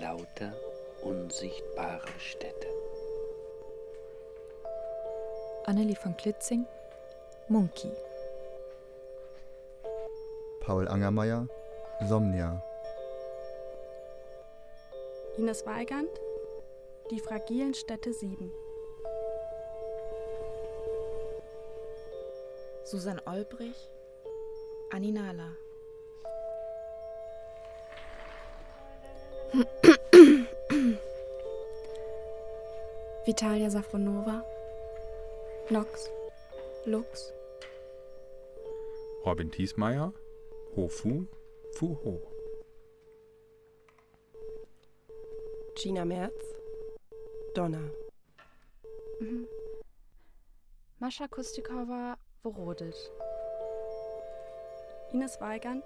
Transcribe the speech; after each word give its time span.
lauter 0.00 0.52
unsichtbare 1.02 2.08
Städte. 2.18 2.66
Annelie 5.66 5.94
von 5.94 6.16
Klitzing, 6.16 6.66
Monkey. 7.48 7.92
Paul 10.60 10.88
Angermeier, 10.88 11.46
Somnia. 12.08 12.62
Ines 15.36 15.64
Weigand, 15.66 16.10
Die 17.10 17.20
fragilen 17.20 17.74
Städte 17.74 18.12
7. 18.12 18.52
Susan 22.84 23.20
Olbrich, 23.26 23.90
Aninala. 24.90 25.56
Vitalia 33.26 33.68
Safronova, 33.70 34.44
Nox, 35.70 36.10
Lux, 36.86 37.32
Robin 39.24 39.50
Thiesmeier, 39.50 40.12
Hofu, 40.76 41.26
Fuho. 41.72 42.20
Gina 45.76 46.04
Merz, 46.04 46.44
Donna. 47.54 47.90
Mhm. 49.20 49.46
Mascha 51.00 51.26
Kustikova, 51.28 52.16
Worodit. 52.44 52.94
Ines 55.12 55.40
Weigand, 55.40 55.84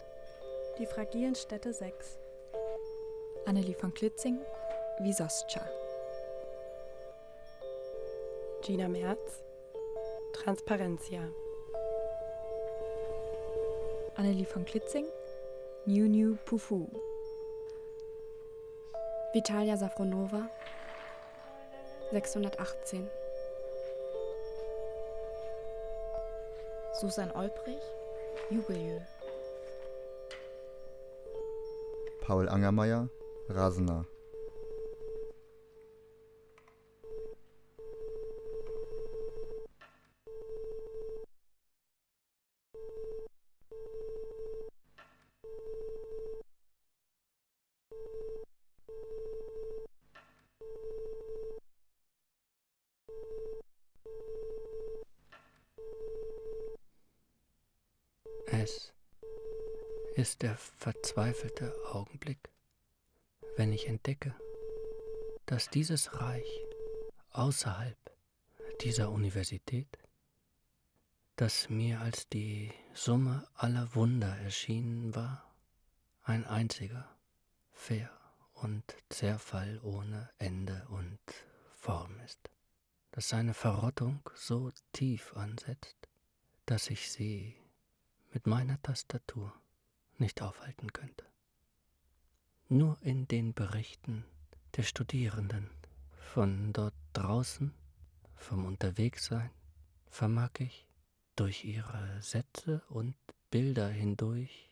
Die 0.78 0.86
fragilen 0.86 1.34
Städte 1.34 1.72
6. 1.72 2.18
Annelie 3.46 3.74
von 3.74 3.92
Klitzing, 3.92 4.40
Visoscha. 5.00 5.60
Gina 8.62 8.88
Merz, 8.88 9.42
Transparencia. 10.32 11.20
Annelie 14.16 14.46
von 14.46 14.64
Klitzing, 14.64 15.04
New 15.84 16.08
New 16.08 16.36
Pufu. 16.46 16.88
Vitalia 19.34 19.76
Safronova, 19.76 20.48
618. 22.12 23.10
Susan 26.94 27.30
Olbrich, 27.32 27.82
Jubeljö. 28.48 29.00
Paul 32.22 32.48
Angermeier, 32.48 33.10
Rasner. 33.48 34.06
Es 58.46 58.92
ist 60.14 60.42
der 60.42 60.56
verzweifelte 60.56 61.74
Augenblick, 61.92 62.53
wenn 63.56 63.72
ich 63.72 63.86
entdecke, 63.86 64.34
dass 65.46 65.68
dieses 65.70 66.20
Reich 66.20 66.46
außerhalb 67.30 67.96
dieser 68.80 69.10
Universität, 69.10 69.98
das 71.36 71.68
mir 71.68 72.00
als 72.00 72.28
die 72.28 72.72
Summe 72.94 73.46
aller 73.54 73.94
Wunder 73.94 74.36
erschienen 74.38 75.14
war, 75.14 75.52
ein 76.22 76.44
einziger, 76.46 77.08
fair 77.72 78.10
und 78.54 78.82
Zerfall 79.08 79.78
ohne 79.82 80.30
Ende 80.38 80.86
und 80.88 81.18
Form 81.76 82.18
ist, 82.20 82.50
dass 83.12 83.28
seine 83.28 83.54
Verrottung 83.54 84.20
so 84.34 84.72
tief 84.92 85.36
ansetzt, 85.36 85.96
dass 86.66 86.90
ich 86.90 87.10
sie 87.10 87.54
mit 88.32 88.46
meiner 88.46 88.80
Tastatur 88.82 89.52
nicht 90.18 90.42
aufhalten 90.42 90.92
könnte. 90.92 91.24
Nur 92.70 92.96
in 93.02 93.28
den 93.28 93.52
Berichten 93.52 94.24
der 94.76 94.84
Studierenden 94.84 95.68
von 96.16 96.72
dort 96.72 96.94
draußen, 97.12 97.74
vom 98.36 98.64
Unterwegssein, 98.64 99.50
vermag 100.08 100.50
ich 100.60 100.86
durch 101.36 101.64
ihre 101.64 102.22
Sätze 102.22 102.82
und 102.88 103.14
Bilder 103.50 103.88
hindurch 103.88 104.70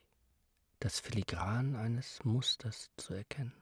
das 0.80 1.00
Filigran 1.00 1.76
eines 1.76 2.24
Musters 2.24 2.90
zu 2.96 3.12
erkennen, 3.12 3.52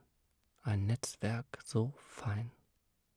ein 0.62 0.86
Netzwerk 0.86 1.58
so 1.64 1.92
fein, 1.98 2.52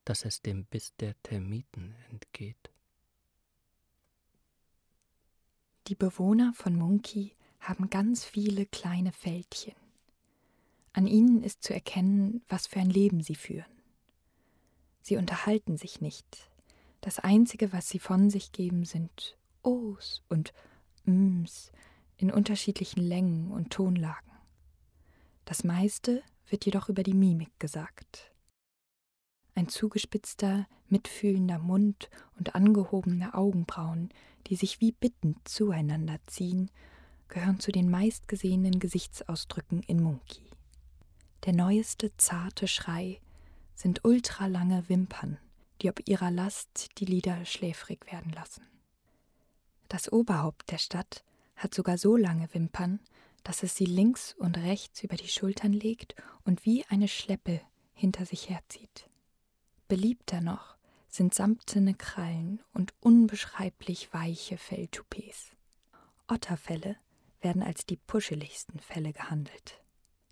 dass 0.05 0.25
es 0.25 0.41
dem 0.41 0.65
Biss 0.65 0.95
der 0.95 1.13
Termiten 1.21 1.93
entgeht. 2.09 2.71
Die 5.87 5.95
Bewohner 5.95 6.53
von 6.55 6.75
Monkey 6.75 7.35
haben 7.59 7.91
ganz 7.91 8.25
viele 8.25 8.65
kleine 8.65 9.11
Fältchen. 9.11 9.82
An 10.93 11.07
ihnen 11.07 11.41
ist 11.43 11.63
zu 11.63 11.73
erkennen, 11.73 12.43
was 12.47 12.67
für 12.67 12.79
ein 12.79 12.89
Leben 12.89 13.21
sie 13.21 13.35
führen. 13.35 13.65
Sie 15.01 15.17
unterhalten 15.17 15.75
sich 15.75 16.01
nicht. 16.01 16.49
Das 17.01 17.19
Einzige, 17.19 17.73
was 17.73 17.89
sie 17.89 17.99
von 17.99 18.29
sich 18.29 18.51
geben, 18.51 18.85
sind 18.85 19.37
Ohs 19.63 20.21
und 20.29 20.53
Ms 21.05 21.71
in 22.17 22.31
unterschiedlichen 22.31 23.01
Längen 23.01 23.51
und 23.51 23.71
Tonlagen. 23.71 24.31
Das 25.45 25.63
meiste 25.63 26.23
wird 26.47 26.65
jedoch 26.65 26.87
über 26.89 27.03
die 27.03 27.13
Mimik 27.13 27.59
gesagt. 27.59 28.31
Ein 29.55 29.67
zugespitzter, 29.67 30.67
mitfühlender 30.87 31.59
Mund 31.59 32.09
und 32.37 32.55
angehobene 32.55 33.33
Augenbrauen, 33.33 34.09
die 34.47 34.55
sich 34.55 34.79
wie 34.79 34.91
bittend 34.91 35.37
zueinander 35.47 36.19
ziehen, 36.27 36.71
gehören 37.27 37.59
zu 37.59 37.71
den 37.71 37.89
meistgesehenen 37.89 38.79
Gesichtsausdrücken 38.79 39.83
in 39.83 40.01
Monkey. 40.01 40.52
Der 41.45 41.53
neueste 41.53 42.15
zarte 42.15 42.69
Schrei 42.69 43.19
sind 43.75 44.05
ultralange 44.05 44.87
Wimpern, 44.87 45.37
die 45.81 45.89
ob 45.89 46.07
ihrer 46.07 46.31
Last 46.31 46.91
die 46.99 47.05
Lieder 47.05 47.43
schläfrig 47.43 48.09
werden 48.09 48.31
lassen. 48.31 48.65
Das 49.89 50.09
Oberhaupt 50.09 50.71
der 50.71 50.77
Stadt 50.77 51.25
hat 51.57 51.73
sogar 51.73 51.97
so 51.97 52.15
lange 52.15 52.53
Wimpern, 52.53 53.01
dass 53.43 53.61
es 53.61 53.75
sie 53.75 53.85
links 53.85 54.33
und 54.33 54.57
rechts 54.57 55.03
über 55.03 55.17
die 55.17 55.27
Schultern 55.27 55.73
legt 55.73 56.15
und 56.45 56.65
wie 56.65 56.85
eine 56.85 57.09
Schleppe 57.09 57.59
hinter 57.93 58.25
sich 58.25 58.49
herzieht. 58.49 59.09
Beliebter 59.89 60.39
noch 60.39 60.77
sind 61.09 61.33
samtene 61.33 61.93
Krallen 61.93 62.61
und 62.71 62.93
unbeschreiblich 63.01 64.13
weiche 64.13 64.57
Felltoupets. 64.57 65.51
Otterfelle 66.29 66.95
werden 67.41 67.61
als 67.61 67.85
die 67.85 67.97
puscheligsten 67.97 68.79
Felle 68.79 69.11
gehandelt. 69.11 69.82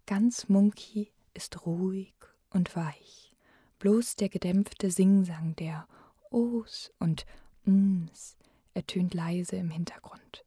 Ganz 0.06 0.50
Monkey 0.50 1.12
ist 1.34 1.66
ruhig 1.66 2.14
und 2.50 2.76
weich. 2.76 3.36
Bloß 3.80 4.16
der 4.16 4.30
gedämpfte 4.30 4.92
Singsang 4.92 5.56
der 5.56 5.88
Ohs 6.30 6.92
und 7.00 7.26
Ms 7.66 8.38
ertönt 8.74 9.14
leise 9.14 9.56
im 9.56 9.70
Hintergrund. 9.70 10.44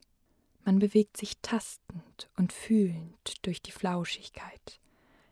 Man 0.64 0.78
bewegt 0.78 1.16
sich 1.16 1.38
tastend 1.42 2.30
und 2.36 2.52
fühlend 2.52 3.46
durch 3.46 3.60
die 3.62 3.72
Flauschigkeit. 3.72 4.80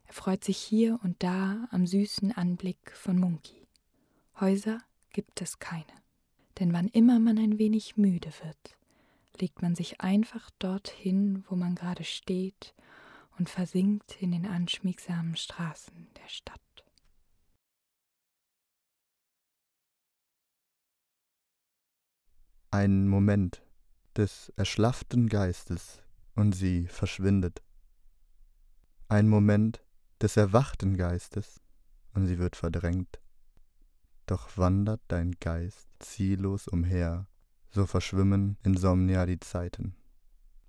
Er 0.06 0.12
freut 0.12 0.44
sich 0.44 0.58
hier 0.58 1.00
und 1.02 1.22
da 1.22 1.68
am 1.70 1.86
süßen 1.86 2.32
Anblick 2.32 2.92
von 2.92 3.18
Monkey. 3.18 3.66
Häuser 4.38 4.82
gibt 5.12 5.40
es 5.40 5.58
keine. 5.58 5.84
Denn 6.58 6.72
wann 6.72 6.88
immer 6.88 7.18
man 7.18 7.38
ein 7.38 7.58
wenig 7.58 7.96
müde 7.96 8.30
wird, 8.42 8.76
legt 9.40 9.62
man 9.62 9.74
sich 9.74 10.00
einfach 10.00 10.50
dorthin, 10.58 11.44
wo 11.48 11.56
man 11.56 11.74
gerade 11.74 12.04
steht 12.04 12.74
und 13.38 13.48
versinkt 13.48 14.20
in 14.20 14.32
den 14.32 14.46
anschmiegsamen 14.46 15.36
Straßen 15.36 16.08
der 16.14 16.28
Stadt. 16.28 16.60
Ein 22.70 23.06
Moment 23.06 23.62
des 24.16 24.50
erschlafften 24.56 25.28
Geistes 25.28 26.02
und 26.34 26.52
sie 26.52 26.86
verschwindet. 26.86 27.62
Ein 29.08 29.28
Moment 29.28 29.82
des 30.22 30.36
erwachten 30.36 30.96
Geistes 30.96 31.60
und 32.14 32.26
sie 32.26 32.38
wird 32.38 32.56
verdrängt. 32.56 33.20
Doch 34.26 34.56
wandert 34.56 35.02
dein 35.08 35.32
Geist 35.32 35.88
ziellos 35.98 36.68
umher, 36.68 37.26
so 37.70 37.86
verschwimmen 37.86 38.56
in 38.62 38.76
Somnia 38.76 39.26
die 39.26 39.40
Zeiten. 39.40 39.94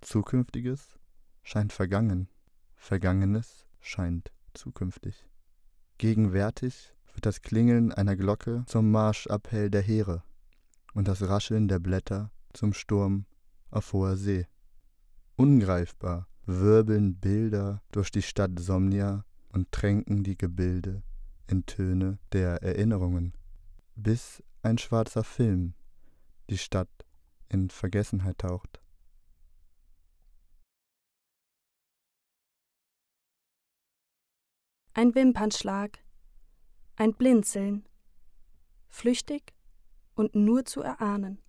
Zukünftiges 0.00 0.98
scheint 1.42 1.72
vergangen, 1.72 2.28
Vergangenes 2.84 3.64
scheint 3.80 4.30
zukünftig. 4.52 5.26
Gegenwärtig 5.96 6.92
wird 7.14 7.24
das 7.24 7.40
Klingeln 7.40 7.92
einer 7.92 8.14
Glocke 8.14 8.62
zum 8.66 8.90
Marschappell 8.90 9.70
der 9.70 9.80
Heere 9.80 10.22
und 10.92 11.08
das 11.08 11.26
Rascheln 11.26 11.66
der 11.66 11.78
Blätter 11.78 12.30
zum 12.52 12.74
Sturm 12.74 13.24
auf 13.70 13.94
hoher 13.94 14.18
See. 14.18 14.46
Ungreifbar 15.36 16.28
wirbeln 16.44 17.16
Bilder 17.16 17.80
durch 17.90 18.10
die 18.10 18.20
Stadt 18.20 18.58
Somnia 18.58 19.24
und 19.48 19.72
tränken 19.72 20.22
die 20.22 20.36
Gebilde 20.36 21.02
in 21.46 21.64
Töne 21.64 22.18
der 22.32 22.62
Erinnerungen, 22.62 23.32
bis 23.96 24.42
ein 24.60 24.76
schwarzer 24.76 25.24
Film 25.24 25.72
die 26.50 26.58
Stadt 26.58 26.90
in 27.48 27.70
Vergessenheit 27.70 28.36
taucht. 28.36 28.83
Ein 34.96 35.12
Wimpernschlag, 35.16 35.98
ein 36.94 37.14
Blinzeln, 37.14 37.84
flüchtig 38.88 39.52
und 40.14 40.36
nur 40.36 40.66
zu 40.66 40.82
erahnen. 40.82 41.42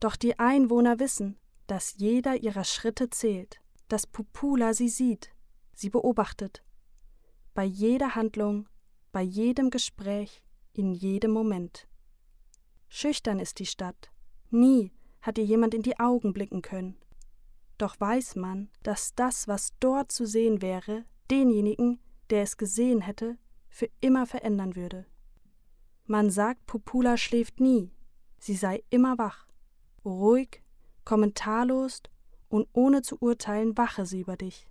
Doch 0.00 0.16
die 0.16 0.38
Einwohner 0.38 0.98
wissen, 0.98 1.38
dass 1.66 1.94
jeder 1.96 2.36
ihrer 2.36 2.64
Schritte 2.64 3.08
zählt, 3.08 3.62
dass 3.88 4.06
Pupula 4.06 4.74
sie 4.74 4.90
sieht, 4.90 5.30
sie 5.72 5.88
beobachtet. 5.88 6.62
Bei 7.54 7.64
jeder 7.64 8.16
Handlung, 8.16 8.68
bei 9.12 9.22
jedem 9.22 9.70
Gespräch, 9.70 10.42
in 10.74 10.92
jedem 10.92 11.30
Moment. 11.30 11.88
Schüchtern 12.90 13.38
ist 13.38 13.60
die 13.60 13.66
Stadt. 13.66 14.10
Nie 14.50 14.92
hat 15.22 15.38
ihr 15.38 15.44
jemand 15.44 15.72
in 15.72 15.82
die 15.82 15.98
Augen 15.98 16.34
blicken 16.34 16.60
können. 16.60 16.98
Doch 17.78 17.98
weiß 17.98 18.36
man, 18.36 18.68
dass 18.82 19.14
das, 19.14 19.48
was 19.48 19.72
dort 19.80 20.12
zu 20.12 20.26
sehen 20.26 20.60
wäre, 20.60 21.06
denjenigen, 21.30 21.98
der 22.32 22.42
es 22.42 22.56
gesehen 22.56 23.02
hätte, 23.02 23.36
für 23.68 23.90
immer 24.00 24.24
verändern 24.24 24.74
würde. 24.74 25.04
Man 26.06 26.30
sagt, 26.30 26.64
Pupula 26.64 27.18
schläft 27.18 27.60
nie, 27.60 27.92
sie 28.38 28.56
sei 28.56 28.82
immer 28.88 29.18
wach, 29.18 29.46
ruhig, 30.02 30.62
kommentarlos 31.04 32.02
und 32.48 32.68
ohne 32.72 33.02
zu 33.02 33.18
urteilen 33.20 33.76
wache 33.76 34.06
sie 34.06 34.20
über 34.20 34.38
dich. 34.38 34.66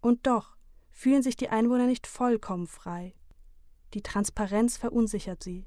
Und 0.00 0.26
doch 0.26 0.56
fühlen 0.90 1.22
sich 1.22 1.36
die 1.36 1.50
Einwohner 1.50 1.86
nicht 1.86 2.08
vollkommen 2.08 2.66
frei. 2.66 3.14
Die 3.94 4.02
Transparenz 4.02 4.76
verunsichert 4.76 5.44
sie. 5.44 5.66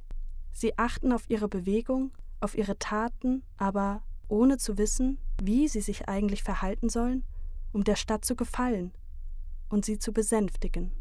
Sie 0.51 0.77
achten 0.77 1.13
auf 1.13 1.29
ihre 1.29 1.47
Bewegung, 1.47 2.11
auf 2.41 2.57
ihre 2.57 2.77
Taten, 2.77 3.43
aber 3.55 4.03
ohne 4.27 4.57
zu 4.57 4.77
wissen, 4.77 5.17
wie 5.41 5.69
sie 5.69 5.81
sich 5.81 6.09
eigentlich 6.09 6.43
verhalten 6.43 6.89
sollen, 6.89 7.23
um 7.71 7.85
der 7.85 7.95
Stadt 7.95 8.25
zu 8.25 8.35
gefallen 8.35 8.91
und 9.69 9.85
sie 9.85 9.99
zu 9.99 10.11
besänftigen. 10.11 10.91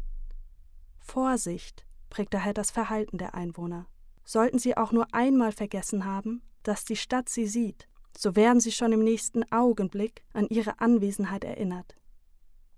Vorsicht 0.99 1.85
prägt 2.09 2.33
daher 2.33 2.53
das 2.53 2.71
Verhalten 2.71 3.17
der 3.17 3.33
Einwohner. 3.33 3.87
Sollten 4.23 4.59
sie 4.59 4.77
auch 4.77 4.91
nur 4.91 5.13
einmal 5.13 5.51
vergessen 5.51 6.05
haben, 6.05 6.41
dass 6.63 6.85
die 6.85 6.95
Stadt 6.95 7.29
sie 7.29 7.47
sieht, 7.47 7.87
so 8.17 8.35
werden 8.35 8.59
sie 8.59 8.71
schon 8.71 8.91
im 8.91 9.03
nächsten 9.03 9.49
Augenblick 9.51 10.23
an 10.33 10.47
ihre 10.49 10.79
Anwesenheit 10.79 11.43
erinnert. 11.43 11.95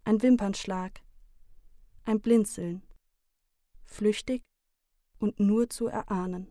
Ein 0.04 0.22
Wimpernschlag, 0.22 1.02
ein 2.06 2.22
Blinzeln, 2.22 2.84
flüchtig 3.86 4.42
und 5.20 5.40
nur 5.40 5.70
zu 5.70 5.88
erahnen. 5.88 6.48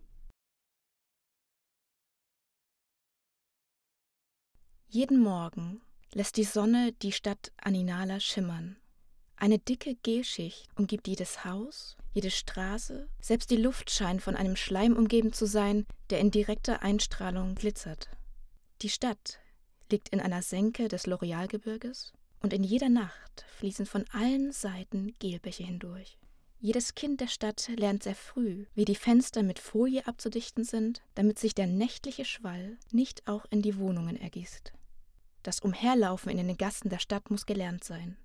Jeden 4.89 5.23
Morgen 5.23 5.83
lässt 6.15 6.37
die 6.37 6.45
Sonne 6.45 6.93
die 6.95 7.13
Stadt 7.13 7.53
Aninala 7.59 8.19
schimmern. 8.19 8.80
Eine 9.41 9.59
dicke 9.59 9.95
Gelschicht 9.95 10.69
umgibt 10.77 11.09
jedes 11.09 11.47
Haus, 11.47 11.97
jede 12.13 12.31
Straße, 12.31 13.09
selbst 13.23 13.51
die 13.51 13.57
Luft 13.57 13.91
scheint 13.91 14.21
von 14.21 14.37
einem 14.37 14.55
Schleim 14.55 14.95
umgeben 14.95 15.33
zu 15.33 15.47
sein, 15.47 15.87
der 16.11 16.21
in 16.21 16.31
direkter 16.31 16.83
Einstrahlung 16.83 17.55
glitzert. 17.55 18.11
Die 18.83 18.91
Stadt 18.91 19.41
liegt 19.91 20.11
in 20.11 20.21
einer 20.21 20.43
Senke 20.43 20.89
des 20.89 21.07
L'Orealgebirges 21.07 22.13
und 22.43 22.53
in 22.53 22.63
jeder 22.63 22.91
Nacht 22.91 23.47
fließen 23.57 23.87
von 23.87 24.05
allen 24.13 24.53
Seiten 24.53 25.15
Gelbäche 25.21 25.65
hindurch. 25.65 26.19
Jedes 26.59 26.95
Kind 26.95 27.23
der 27.23 27.29
Stadt 27.29 27.71
lernt 27.77 28.03
sehr 28.03 28.15
früh, 28.15 28.67
wie 28.75 28.85
die 28.85 28.95
Fenster 28.95 29.43
mit 29.43 29.59
Folie 29.59 30.07
abzudichten 30.07 30.65
sind, 30.65 31.01
damit 31.15 31.39
sich 31.39 31.55
der 31.55 31.67
nächtliche 31.67 32.27
Schwall 32.27 32.77
nicht 32.93 33.27
auch 33.27 33.47
in 33.49 33.63
die 33.63 33.79
Wohnungen 33.79 34.21
ergießt. 34.21 34.75
Das 35.43 35.61
Umherlaufen 35.61 36.31
in 36.31 36.47
den 36.47 36.59
Gassen 36.59 36.91
der 36.91 36.99
Stadt 36.99 37.31
muss 37.31 37.47
gelernt 37.47 37.85
sein. 37.85 38.19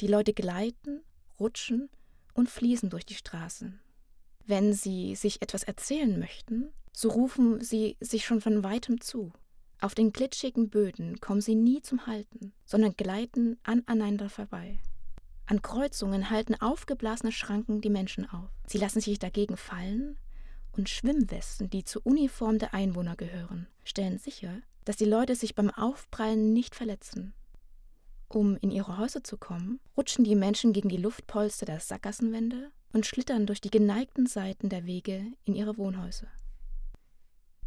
Die 0.00 0.08
Leute 0.08 0.34
gleiten, 0.34 1.02
rutschen 1.40 1.88
und 2.34 2.50
fließen 2.50 2.90
durch 2.90 3.06
die 3.06 3.14
Straßen. 3.14 3.80
Wenn 4.44 4.72
sie 4.72 5.14
sich 5.14 5.42
etwas 5.42 5.62
erzählen 5.62 6.18
möchten, 6.18 6.72
so 6.92 7.08
rufen 7.08 7.62
sie 7.62 7.96
sich 8.00 8.24
schon 8.24 8.40
von 8.40 8.62
weitem 8.62 9.00
zu. 9.00 9.32
Auf 9.80 9.94
den 9.94 10.12
glitschigen 10.12 10.70
Böden 10.70 11.20
kommen 11.20 11.40
sie 11.40 11.54
nie 11.54 11.82
zum 11.82 12.06
Halten, 12.06 12.52
sondern 12.64 12.96
gleiten 12.96 13.58
aneinander 13.62 14.28
vorbei. 14.28 14.78
An 15.46 15.62
Kreuzungen 15.62 16.30
halten 16.30 16.54
aufgeblasene 16.54 17.32
Schranken 17.32 17.80
die 17.80 17.90
Menschen 17.90 18.28
auf. 18.28 18.50
Sie 18.66 18.78
lassen 18.78 19.00
sich 19.00 19.18
dagegen 19.18 19.56
fallen 19.56 20.18
und 20.72 20.88
Schwimmwesten, 20.88 21.70
die 21.70 21.84
zur 21.84 22.04
Uniform 22.04 22.58
der 22.58 22.74
Einwohner 22.74 23.16
gehören, 23.16 23.66
stellen 23.84 24.18
sicher, 24.18 24.60
dass 24.84 24.96
die 24.96 25.04
Leute 25.04 25.36
sich 25.36 25.54
beim 25.54 25.70
Aufprallen 25.70 26.52
nicht 26.52 26.74
verletzen. 26.74 27.34
Um 28.28 28.56
in 28.56 28.70
ihre 28.70 28.98
Häuser 28.98 29.22
zu 29.22 29.36
kommen, 29.36 29.80
rutschen 29.96 30.24
die 30.24 30.34
Menschen 30.34 30.72
gegen 30.72 30.88
die 30.88 30.96
Luftpolster 30.96 31.66
der 31.66 31.80
Sackgassenwände 31.80 32.70
und 32.92 33.06
schlittern 33.06 33.46
durch 33.46 33.60
die 33.60 33.70
geneigten 33.70 34.26
Seiten 34.26 34.68
der 34.68 34.86
Wege 34.86 35.24
in 35.44 35.54
ihre 35.54 35.76
Wohnhäuser. 35.76 36.28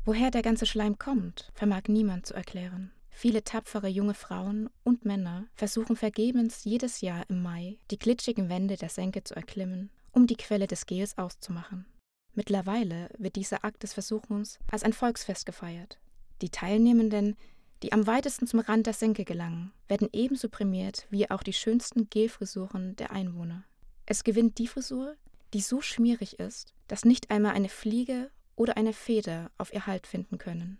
Woher 0.05 0.31
der 0.31 0.41
ganze 0.41 0.65
Schleim 0.65 0.97
kommt, 0.97 1.51
vermag 1.53 1.83
niemand 1.87 2.25
zu 2.25 2.33
erklären. 2.33 2.91
Viele 3.09 3.43
tapfere 3.43 3.87
junge 3.87 4.13
Frauen 4.13 4.69
und 4.83 5.05
Männer 5.05 5.47
versuchen 5.53 5.95
vergebens 5.95 6.63
jedes 6.63 7.01
Jahr 7.01 7.29
im 7.29 7.41
Mai 7.41 7.77
die 7.91 7.99
glitschigen 7.99 8.49
Wände 8.49 8.77
der 8.77 8.89
Senke 8.89 9.23
zu 9.23 9.35
erklimmen, 9.35 9.91
um 10.11 10.25
die 10.25 10.37
Quelle 10.37 10.67
des 10.67 10.85
Gels 10.85 11.17
auszumachen. 11.17 11.85
Mittlerweile 12.33 13.09
wird 13.17 13.35
dieser 13.35 13.65
Akt 13.65 13.83
des 13.83 13.93
Versuchens 13.93 14.59
als 14.71 14.83
ein 14.83 14.93
Volksfest 14.93 15.45
gefeiert. 15.45 15.99
Die 16.41 16.49
Teilnehmenden, 16.49 17.35
die 17.83 17.93
am 17.93 18.07
weitesten 18.07 18.47
zum 18.47 18.59
Rand 18.59 18.87
der 18.87 18.93
Senke 18.93 19.23
gelangen, 19.23 19.71
werden 19.87 20.09
ebenso 20.11 20.49
prämiert 20.49 21.07
wie 21.09 21.29
auch 21.29 21.43
die 21.43 21.53
schönsten 21.53 22.09
Gelfrisuren 22.09 22.95
der 22.97 23.11
Einwohner. 23.11 23.63
Es 24.05 24.23
gewinnt 24.23 24.57
die 24.57 24.67
Frisur, 24.67 25.15
die 25.53 25.61
so 25.61 25.81
schmierig 25.81 26.39
ist, 26.39 26.73
dass 26.87 27.05
nicht 27.05 27.31
einmal 27.31 27.53
eine 27.53 27.69
Fliege 27.69 28.31
oder 28.55 28.77
eine 28.77 28.93
Feder 28.93 29.51
auf 29.57 29.73
ihr 29.73 29.87
Halt 29.87 30.07
finden 30.07 30.37
können. 30.37 30.79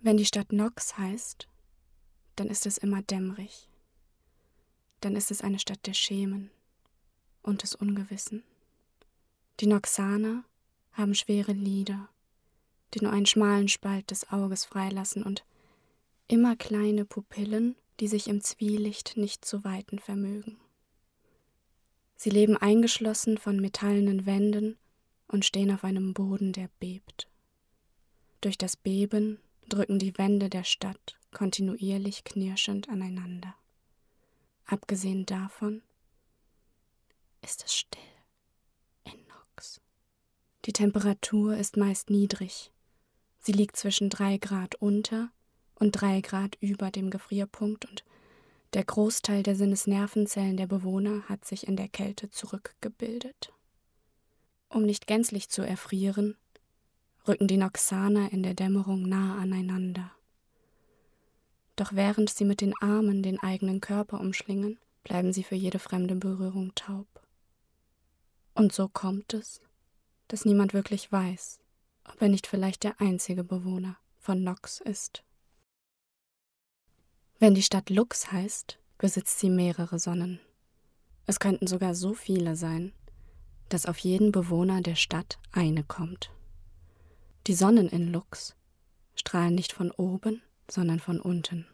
Wenn 0.00 0.18
die 0.18 0.26
Stadt 0.26 0.52
Nox 0.52 0.98
heißt, 0.98 1.48
dann 2.36 2.48
ist 2.48 2.66
es 2.66 2.78
immer 2.78 3.02
dämmerig. 3.02 3.68
Dann 5.00 5.16
ist 5.16 5.30
es 5.30 5.40
eine 5.40 5.58
Stadt 5.58 5.86
der 5.86 5.94
Schemen 5.94 6.50
und 7.42 7.62
des 7.62 7.74
Ungewissen. 7.74 8.44
Die 9.60 9.66
Noxaner 9.66 10.44
haben 10.96 11.14
schwere 11.14 11.52
Lider, 11.52 12.08
die 12.94 13.00
nur 13.02 13.12
einen 13.12 13.26
schmalen 13.26 13.68
Spalt 13.68 14.10
des 14.10 14.30
Auges 14.30 14.64
freilassen 14.64 15.22
und 15.22 15.44
immer 16.28 16.56
kleine 16.56 17.04
Pupillen, 17.04 17.76
die 18.00 18.08
sich 18.08 18.28
im 18.28 18.40
Zwielicht 18.40 19.16
nicht 19.16 19.44
zu 19.44 19.64
weiten 19.64 19.98
vermögen. 19.98 20.58
Sie 22.16 22.30
leben 22.30 22.56
eingeschlossen 22.56 23.36
von 23.36 23.60
metallenen 23.60 24.24
Wänden 24.24 24.78
und 25.28 25.44
stehen 25.44 25.70
auf 25.70 25.84
einem 25.84 26.14
Boden, 26.14 26.52
der 26.52 26.70
bebt. 26.80 27.28
Durch 28.40 28.56
das 28.56 28.76
Beben 28.76 29.38
drücken 29.68 29.98
die 29.98 30.16
Wände 30.16 30.48
der 30.48 30.64
Stadt 30.64 31.18
kontinuierlich 31.32 32.24
knirschend 32.24 32.88
aneinander. 32.88 33.54
Abgesehen 34.64 35.26
davon 35.26 35.82
ist 37.42 37.64
es 37.64 37.74
still. 37.74 38.15
Die 40.66 40.72
Temperatur 40.72 41.56
ist 41.56 41.76
meist 41.76 42.10
niedrig. 42.10 42.72
Sie 43.38 43.52
liegt 43.52 43.76
zwischen 43.76 44.10
drei 44.10 44.36
Grad 44.36 44.74
unter 44.74 45.30
und 45.76 45.92
drei 45.92 46.20
Grad 46.20 46.56
über 46.60 46.90
dem 46.90 47.10
Gefrierpunkt 47.10 47.84
und 47.84 48.04
der 48.74 48.84
Großteil 48.84 49.44
der 49.44 49.54
Sinnesnervenzellen 49.54 50.56
der 50.56 50.66
Bewohner 50.66 51.22
hat 51.28 51.44
sich 51.44 51.68
in 51.68 51.76
der 51.76 51.88
Kälte 51.88 52.30
zurückgebildet. 52.30 53.52
Um 54.68 54.82
nicht 54.82 55.06
gänzlich 55.06 55.48
zu 55.50 55.62
erfrieren, 55.62 56.36
rücken 57.28 57.46
die 57.46 57.58
Noxaner 57.58 58.32
in 58.32 58.42
der 58.42 58.54
Dämmerung 58.54 59.08
nah 59.08 59.38
aneinander. 59.38 60.10
Doch 61.76 61.92
während 61.92 62.28
sie 62.28 62.44
mit 62.44 62.60
den 62.60 62.74
Armen 62.80 63.22
den 63.22 63.38
eigenen 63.38 63.80
Körper 63.80 64.18
umschlingen, 64.18 64.80
bleiben 65.04 65.32
sie 65.32 65.44
für 65.44 65.54
jede 65.54 65.78
fremde 65.78 66.16
Berührung 66.16 66.74
taub. 66.74 67.06
Und 68.54 68.72
so 68.72 68.88
kommt 68.88 69.32
es, 69.32 69.60
dass 70.28 70.44
niemand 70.44 70.74
wirklich 70.74 71.10
weiß, 71.10 71.60
ob 72.04 72.20
er 72.20 72.28
nicht 72.28 72.46
vielleicht 72.46 72.84
der 72.84 73.00
einzige 73.00 73.44
Bewohner 73.44 73.96
von 74.18 74.42
Nox 74.42 74.80
ist. 74.80 75.24
Wenn 77.38 77.54
die 77.54 77.62
Stadt 77.62 77.90
Lux 77.90 78.32
heißt, 78.32 78.78
besitzt 78.98 79.38
sie 79.38 79.50
mehrere 79.50 79.98
Sonnen. 79.98 80.40
Es 81.26 81.38
könnten 81.38 81.66
sogar 81.66 81.94
so 81.94 82.14
viele 82.14 82.56
sein, 82.56 82.92
dass 83.68 83.86
auf 83.86 83.98
jeden 83.98 84.32
Bewohner 84.32 84.80
der 84.80 84.94
Stadt 84.94 85.38
eine 85.52 85.84
kommt. 85.84 86.30
Die 87.46 87.54
Sonnen 87.54 87.88
in 87.88 88.12
Lux 88.12 88.56
strahlen 89.14 89.54
nicht 89.54 89.72
von 89.72 89.90
oben, 89.90 90.42
sondern 90.70 91.00
von 91.00 91.20
unten. 91.20 91.66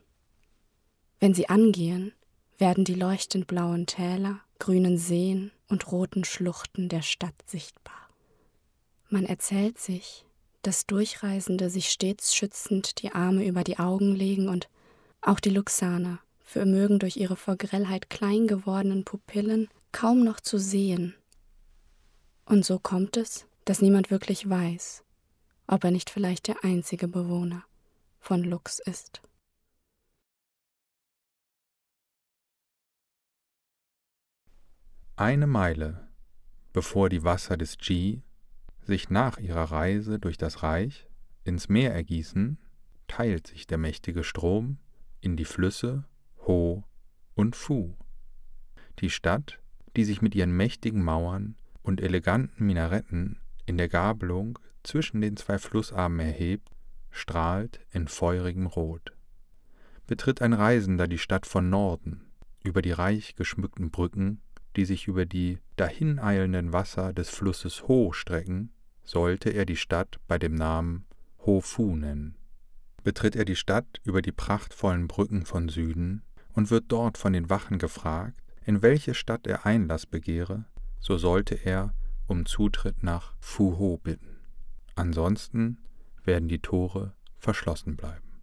Wenn 1.20 1.34
sie 1.34 1.48
angehen, 1.48 2.12
werden 2.58 2.84
die 2.84 2.94
leuchtend 2.94 3.46
blauen 3.46 3.86
Täler, 3.86 4.40
grünen 4.58 4.98
Seen 4.98 5.52
und 5.68 5.90
roten 5.90 6.24
Schluchten 6.24 6.88
der 6.88 7.02
Stadt 7.02 7.34
sichtbar. 7.46 8.01
Man 9.12 9.26
erzählt 9.26 9.78
sich, 9.78 10.24
dass 10.62 10.86
Durchreisende 10.86 11.68
sich 11.68 11.90
stets 11.90 12.34
schützend 12.34 13.02
die 13.02 13.12
Arme 13.12 13.46
über 13.46 13.62
die 13.62 13.78
Augen 13.78 14.16
legen 14.16 14.48
und 14.48 14.70
auch 15.20 15.38
die 15.38 15.50
Luxaner 15.50 16.18
vermögen 16.40 16.98
durch 16.98 17.18
ihre 17.18 17.36
vor 17.36 17.56
Grellheit 17.56 18.08
klein 18.08 18.46
gewordenen 18.46 19.04
Pupillen 19.04 19.68
kaum 19.92 20.24
noch 20.24 20.40
zu 20.40 20.56
sehen. 20.56 21.14
Und 22.46 22.64
so 22.64 22.78
kommt 22.78 23.18
es, 23.18 23.44
dass 23.66 23.82
niemand 23.82 24.10
wirklich 24.10 24.48
weiß, 24.48 25.04
ob 25.66 25.84
er 25.84 25.90
nicht 25.90 26.08
vielleicht 26.08 26.48
der 26.48 26.64
einzige 26.64 27.06
Bewohner 27.06 27.64
von 28.18 28.42
Lux 28.42 28.78
ist. 28.78 29.20
Eine 35.16 35.46
Meile, 35.46 36.08
bevor 36.72 37.10
die 37.10 37.24
Wasser 37.24 37.58
des 37.58 37.76
G 37.76 38.22
sich 38.84 39.10
nach 39.10 39.38
ihrer 39.38 39.64
Reise 39.64 40.18
durch 40.18 40.36
das 40.36 40.62
Reich 40.62 41.08
ins 41.44 41.68
Meer 41.68 41.94
ergießen, 41.94 42.58
teilt 43.08 43.46
sich 43.46 43.66
der 43.66 43.78
mächtige 43.78 44.24
Strom 44.24 44.78
in 45.20 45.36
die 45.36 45.44
Flüsse 45.44 46.04
Ho 46.46 46.84
und 47.34 47.56
Fu. 47.56 47.94
Die 48.98 49.10
Stadt, 49.10 49.60
die 49.96 50.04
sich 50.04 50.22
mit 50.22 50.34
ihren 50.34 50.56
mächtigen 50.56 51.02
Mauern 51.02 51.56
und 51.82 52.00
eleganten 52.00 52.66
Minaretten 52.66 53.40
in 53.66 53.76
der 53.76 53.88
Gabelung 53.88 54.58
zwischen 54.82 55.20
den 55.20 55.36
zwei 55.36 55.58
Flussarmen 55.58 56.20
erhebt, 56.20 56.68
strahlt 57.10 57.80
in 57.90 58.08
feurigem 58.08 58.66
Rot. 58.66 59.12
Betritt 60.06 60.42
ein 60.42 60.52
Reisender 60.52 61.06
die 61.06 61.18
Stadt 61.18 61.46
von 61.46 61.70
Norden, 61.70 62.32
über 62.62 62.82
die 62.82 62.92
reich 62.92 63.36
geschmückten 63.36 63.90
Brücken, 63.90 64.40
die 64.76 64.84
sich 64.84 65.06
über 65.06 65.26
die 65.26 65.58
dahineilenden 65.76 66.72
Wasser 66.72 67.12
des 67.12 67.30
Flusses 67.30 67.88
Ho 67.88 68.12
strecken, 68.12 68.72
sollte 69.04 69.50
er 69.50 69.66
die 69.66 69.76
Stadt 69.76 70.18
bei 70.26 70.38
dem 70.38 70.54
Namen 70.54 71.04
Ho 71.44 71.60
Fu 71.60 71.96
nennen. 71.96 72.36
Betritt 73.02 73.34
er 73.34 73.44
die 73.44 73.56
Stadt 73.56 74.00
über 74.04 74.22
die 74.22 74.32
prachtvollen 74.32 75.08
Brücken 75.08 75.44
von 75.44 75.68
Süden 75.68 76.22
und 76.52 76.70
wird 76.70 76.84
dort 76.88 77.18
von 77.18 77.32
den 77.32 77.50
Wachen 77.50 77.78
gefragt, 77.78 78.40
in 78.64 78.82
welche 78.82 79.14
Stadt 79.14 79.46
er 79.46 79.66
Einlass 79.66 80.06
begehre, 80.06 80.64
so 81.00 81.18
sollte 81.18 81.54
er 81.54 81.94
um 82.26 82.46
Zutritt 82.46 83.02
nach 83.02 83.34
Fu 83.40 83.78
Ho 83.78 83.98
bitten. 84.02 84.38
Ansonsten 84.94 85.78
werden 86.24 86.48
die 86.48 86.60
Tore 86.60 87.14
verschlossen 87.38 87.96
bleiben. 87.96 88.40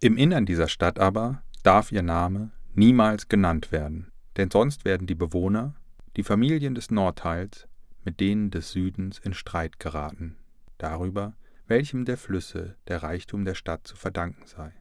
Im 0.00 0.16
Innern 0.16 0.46
dieser 0.46 0.68
Stadt 0.68 0.98
aber 0.98 1.42
darf 1.62 1.92
ihr 1.92 2.02
Name 2.02 2.50
niemals 2.74 3.28
genannt 3.28 3.72
werden, 3.72 4.10
denn 4.36 4.50
sonst 4.50 4.84
werden 4.84 5.06
die 5.06 5.14
Bewohner, 5.14 5.74
die 6.16 6.22
Familien 6.22 6.74
des 6.74 6.90
Nordteils, 6.90 7.68
mit 8.04 8.20
denen 8.20 8.50
des 8.50 8.70
Südens 8.70 9.18
in 9.18 9.34
Streit 9.34 9.80
geraten, 9.80 10.36
darüber, 10.78 11.34
welchem 11.66 12.04
der 12.04 12.16
Flüsse 12.16 12.76
der 12.88 13.02
Reichtum 13.02 13.44
der 13.44 13.54
Stadt 13.54 13.86
zu 13.86 13.96
verdanken 13.96 14.46
sei. 14.46 14.72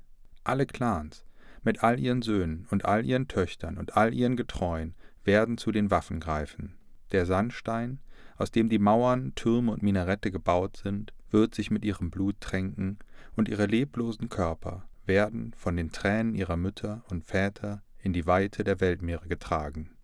Alle 0.44 0.66
Clans, 0.66 1.26
mit 1.64 1.84
all 1.84 2.00
ihren 2.00 2.22
Söhnen 2.22 2.68
und 2.70 2.86
all 2.86 3.06
ihren 3.06 3.28
Töchtern 3.28 3.78
und 3.78 3.98
all 3.98 4.14
ihren 4.14 4.36
Getreuen, 4.36 4.94
werden 5.24 5.58
zu 5.58 5.72
den 5.72 5.90
Waffen 5.90 6.20
greifen. 6.20 6.78
Der 7.12 7.26
Sandstein, 7.26 8.00
aus 8.38 8.52
dem 8.52 8.70
die 8.70 8.80
Mauern, 8.80 9.34
Türme 9.34 9.72
und 9.72 9.82
Minarette 9.82 10.30
gebaut 10.30 10.78
sind, 10.78 11.14
wird 11.32 11.56
sich 11.56 11.72
mit 11.72 11.84
ihrem 11.84 12.12
Blut 12.12 12.40
tränken, 12.40 13.00
und 13.36 13.50
ihre 13.50 13.66
leblosen 13.66 14.30
Körper 14.30 14.88
werden 15.06 15.54
von 15.58 15.76
den 15.76 15.92
Tränen 15.92 16.36
ihrer 16.36 16.56
Mütter 16.56 17.04
und 17.10 17.26
Väter 17.26 17.82
in 18.06 18.14
die 18.14 18.28
Weite 18.28 18.64
der 18.64 18.80
Weltmeere 18.80 19.28
getragen. 19.28 19.98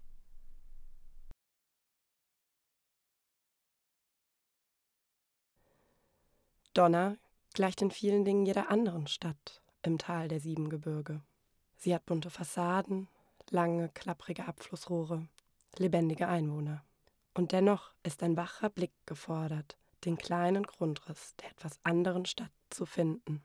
Donna 6.74 7.18
gleicht 7.54 7.84
in 7.84 7.92
vielen 7.92 8.26
Dingen 8.26 8.48
jeder 8.48 8.72
anderen 8.72 9.06
Stadt 9.06 9.62
im 9.84 10.00
Tal 10.00 10.28
der 10.30 10.40
sieben 10.40 10.70
Gebirge. 10.70 11.22
Sie 11.78 11.94
hat 11.94 12.08
bunte 12.08 12.32
Fassaden, 12.32 13.08
lange, 13.52 13.90
klapprige 13.90 14.48
Abflussrohre, 14.48 15.28
lebendige 15.78 16.28
Einwohner. 16.28 16.84
Und 17.36 17.52
dennoch 17.52 17.94
ist 18.02 18.24
ein 18.24 18.36
wacher 18.36 18.72
Blick 18.72 18.94
gefordert, 19.06 19.78
den 20.06 20.18
kleinen 20.18 20.64
Grundriss 20.64 21.36
der 21.36 21.52
etwas 21.52 21.80
anderen 21.84 22.26
Stadt 22.26 22.52
zu 22.72 22.88
finden. 22.88 23.44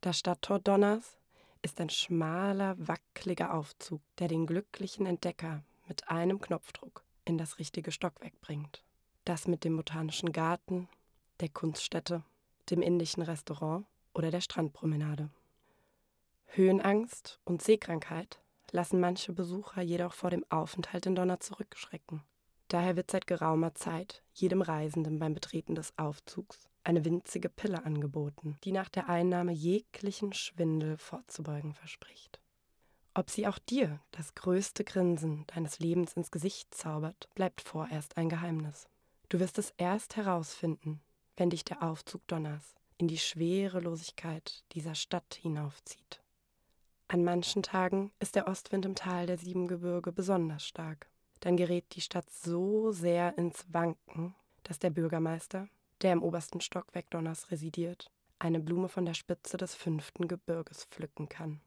Das 0.00 0.18
Stadttor 0.18 0.60
Donners 0.60 1.18
ist 1.62 1.80
ein 1.80 1.90
schmaler, 1.90 2.76
wackeliger 2.78 3.54
Aufzug, 3.54 4.00
der 4.18 4.28
den 4.28 4.46
glücklichen 4.46 5.06
Entdecker 5.06 5.62
mit 5.86 6.08
einem 6.08 6.40
Knopfdruck 6.40 7.04
in 7.24 7.38
das 7.38 7.58
richtige 7.58 7.92
Stockwerk 7.92 8.40
bringt. 8.40 8.84
Das 9.24 9.48
mit 9.48 9.64
dem 9.64 9.76
botanischen 9.76 10.32
Garten, 10.32 10.88
der 11.40 11.48
Kunststätte, 11.48 12.22
dem 12.70 12.82
indischen 12.82 13.22
Restaurant 13.22 13.86
oder 14.14 14.30
der 14.30 14.40
Strandpromenade. 14.40 15.30
Höhenangst 16.46 17.38
und 17.44 17.62
Seekrankheit 17.62 18.40
lassen 18.70 19.00
manche 19.00 19.32
Besucher 19.32 19.82
jedoch 19.82 20.14
vor 20.14 20.30
dem 20.30 20.44
Aufenthalt 20.50 21.06
in 21.06 21.14
Donner 21.14 21.40
zurückschrecken. 21.40 22.22
Daher 22.68 22.96
wird 22.96 23.10
seit 23.10 23.26
geraumer 23.26 23.74
Zeit 23.74 24.22
jedem 24.34 24.62
Reisenden 24.62 25.18
beim 25.18 25.34
Betreten 25.34 25.74
des 25.74 25.96
Aufzugs 25.98 26.68
eine 26.88 27.04
winzige 27.04 27.48
Pille 27.48 27.84
angeboten, 27.84 28.56
die 28.64 28.72
nach 28.72 28.88
der 28.88 29.08
Einnahme 29.08 29.52
jeglichen 29.52 30.32
Schwindel 30.32 30.96
vorzubeugen 30.96 31.74
verspricht. 31.74 32.40
Ob 33.14 33.30
sie 33.30 33.46
auch 33.46 33.58
dir 33.58 34.00
das 34.10 34.34
größte 34.34 34.84
Grinsen 34.84 35.44
deines 35.48 35.78
Lebens 35.78 36.14
ins 36.14 36.30
Gesicht 36.30 36.74
zaubert, 36.74 37.28
bleibt 37.34 37.60
vorerst 37.60 38.16
ein 38.16 38.28
Geheimnis. 38.28 38.88
Du 39.28 39.38
wirst 39.40 39.58
es 39.58 39.74
erst 39.76 40.16
herausfinden, 40.16 41.00
wenn 41.36 41.50
dich 41.50 41.64
der 41.64 41.82
Aufzug 41.82 42.26
Donners 42.26 42.74
in 42.96 43.08
die 43.08 43.18
Schwerelosigkeit 43.18 44.64
dieser 44.72 44.94
Stadt 44.94 45.34
hinaufzieht. 45.34 46.22
An 47.08 47.22
manchen 47.22 47.62
Tagen 47.62 48.10
ist 48.18 48.34
der 48.34 48.48
Ostwind 48.48 48.84
im 48.86 48.94
Tal 48.94 49.26
der 49.26 49.38
Siebengebirge 49.38 50.12
besonders 50.12 50.66
stark 50.66 51.08
dann 51.40 51.56
gerät 51.56 51.94
die 51.94 52.00
Stadt 52.00 52.30
so 52.30 52.92
sehr 52.92 53.36
ins 53.38 53.64
Wanken, 53.72 54.34
dass 54.64 54.78
der 54.78 54.90
Bürgermeister, 54.90 55.68
der 56.02 56.12
im 56.12 56.22
obersten 56.22 56.60
Stockwerk 56.60 57.10
Donners 57.10 57.50
residiert, 57.50 58.10
eine 58.38 58.60
Blume 58.60 58.88
von 58.88 59.04
der 59.04 59.14
Spitze 59.14 59.56
des 59.56 59.74
fünften 59.74 60.28
Gebirges 60.28 60.84
pflücken 60.84 61.28
kann. 61.28 61.60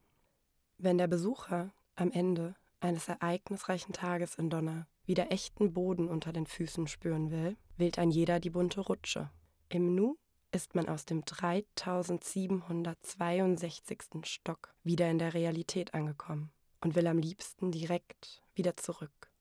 Wenn 0.78 0.96
der 0.98 1.08
Besucher 1.08 1.72
am 1.96 2.10
Ende 2.10 2.54
eines 2.80 3.08
ereignisreichen 3.08 3.92
Tages 3.92 4.34
in 4.34 4.50
Donner 4.50 4.86
wieder 5.04 5.30
echten 5.30 5.72
Boden 5.72 6.08
unter 6.08 6.32
den 6.32 6.46
Füßen 6.46 6.88
spüren 6.88 7.30
will, 7.30 7.56
wählt 7.76 7.98
ein 7.98 8.10
jeder 8.10 8.40
die 8.40 8.50
bunte 8.50 8.80
Rutsche. 8.80 9.30
Im 9.68 9.94
Nu 9.94 10.16
ist 10.50 10.74
man 10.74 10.88
aus 10.88 11.04
dem 11.04 11.24
3762. 11.24 13.98
Stock 14.24 14.74
wieder 14.82 15.10
in 15.10 15.18
der 15.18 15.34
Realität 15.34 15.94
angekommen 15.94 16.50
und 16.80 16.94
will 16.94 17.06
am 17.06 17.18
liebsten 17.18 17.70
direkt 17.70 18.42
wieder 18.54 18.76
zurück 18.76 19.32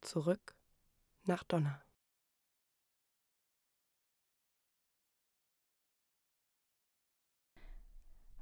zurück 0.00 0.54
nach 1.24 1.44
Donner. 1.44 1.82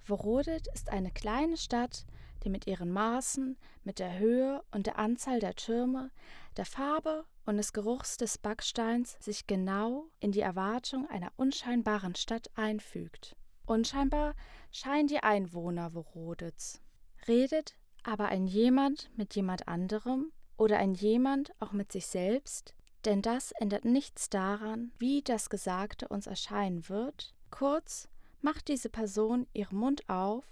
Worodet 0.08 0.68
ist 0.72 0.90
eine 0.90 1.10
kleine 1.10 1.56
Stadt, 1.56 2.06
die 2.44 2.50
mit 2.50 2.66
ihren 2.66 2.90
Maßen, 2.92 3.56
mit 3.82 3.98
der 3.98 4.18
Höhe 4.18 4.62
und 4.70 4.86
der 4.86 4.98
Anzahl 4.98 5.40
der 5.40 5.54
Türme, 5.54 6.10
der 6.56 6.64
Farbe 6.64 7.24
und 7.44 7.56
des 7.56 7.72
Geruchs 7.72 8.16
des 8.16 8.38
Backsteins 8.38 9.16
sich 9.20 9.46
genau 9.46 10.06
in 10.20 10.32
die 10.32 10.40
Erwartung 10.40 11.08
einer 11.08 11.32
unscheinbaren 11.36 12.14
Stadt 12.14 12.50
einfügt. 12.54 13.36
Unscheinbar 13.66 14.34
scheinen 14.70 15.08
die 15.08 15.22
Einwohner 15.22 15.94
Worodets. 15.94 16.80
Redet 17.26 17.76
aber 18.04 18.28
ein 18.28 18.46
jemand 18.46 19.10
mit 19.16 19.34
jemand 19.34 19.66
anderem, 19.66 20.30
oder 20.56 20.78
ein 20.78 20.94
jemand 20.94 21.52
auch 21.60 21.72
mit 21.72 21.92
sich 21.92 22.06
selbst, 22.06 22.74
denn 23.04 23.22
das 23.22 23.52
ändert 23.52 23.84
nichts 23.84 24.30
daran, 24.30 24.92
wie 24.98 25.22
das 25.22 25.50
Gesagte 25.50 26.08
uns 26.08 26.26
erscheinen 26.26 26.88
wird. 26.88 27.34
Kurz, 27.50 28.08
macht 28.40 28.68
diese 28.68 28.88
Person 28.88 29.46
ihren 29.52 29.78
Mund 29.78 30.08
auf, 30.08 30.44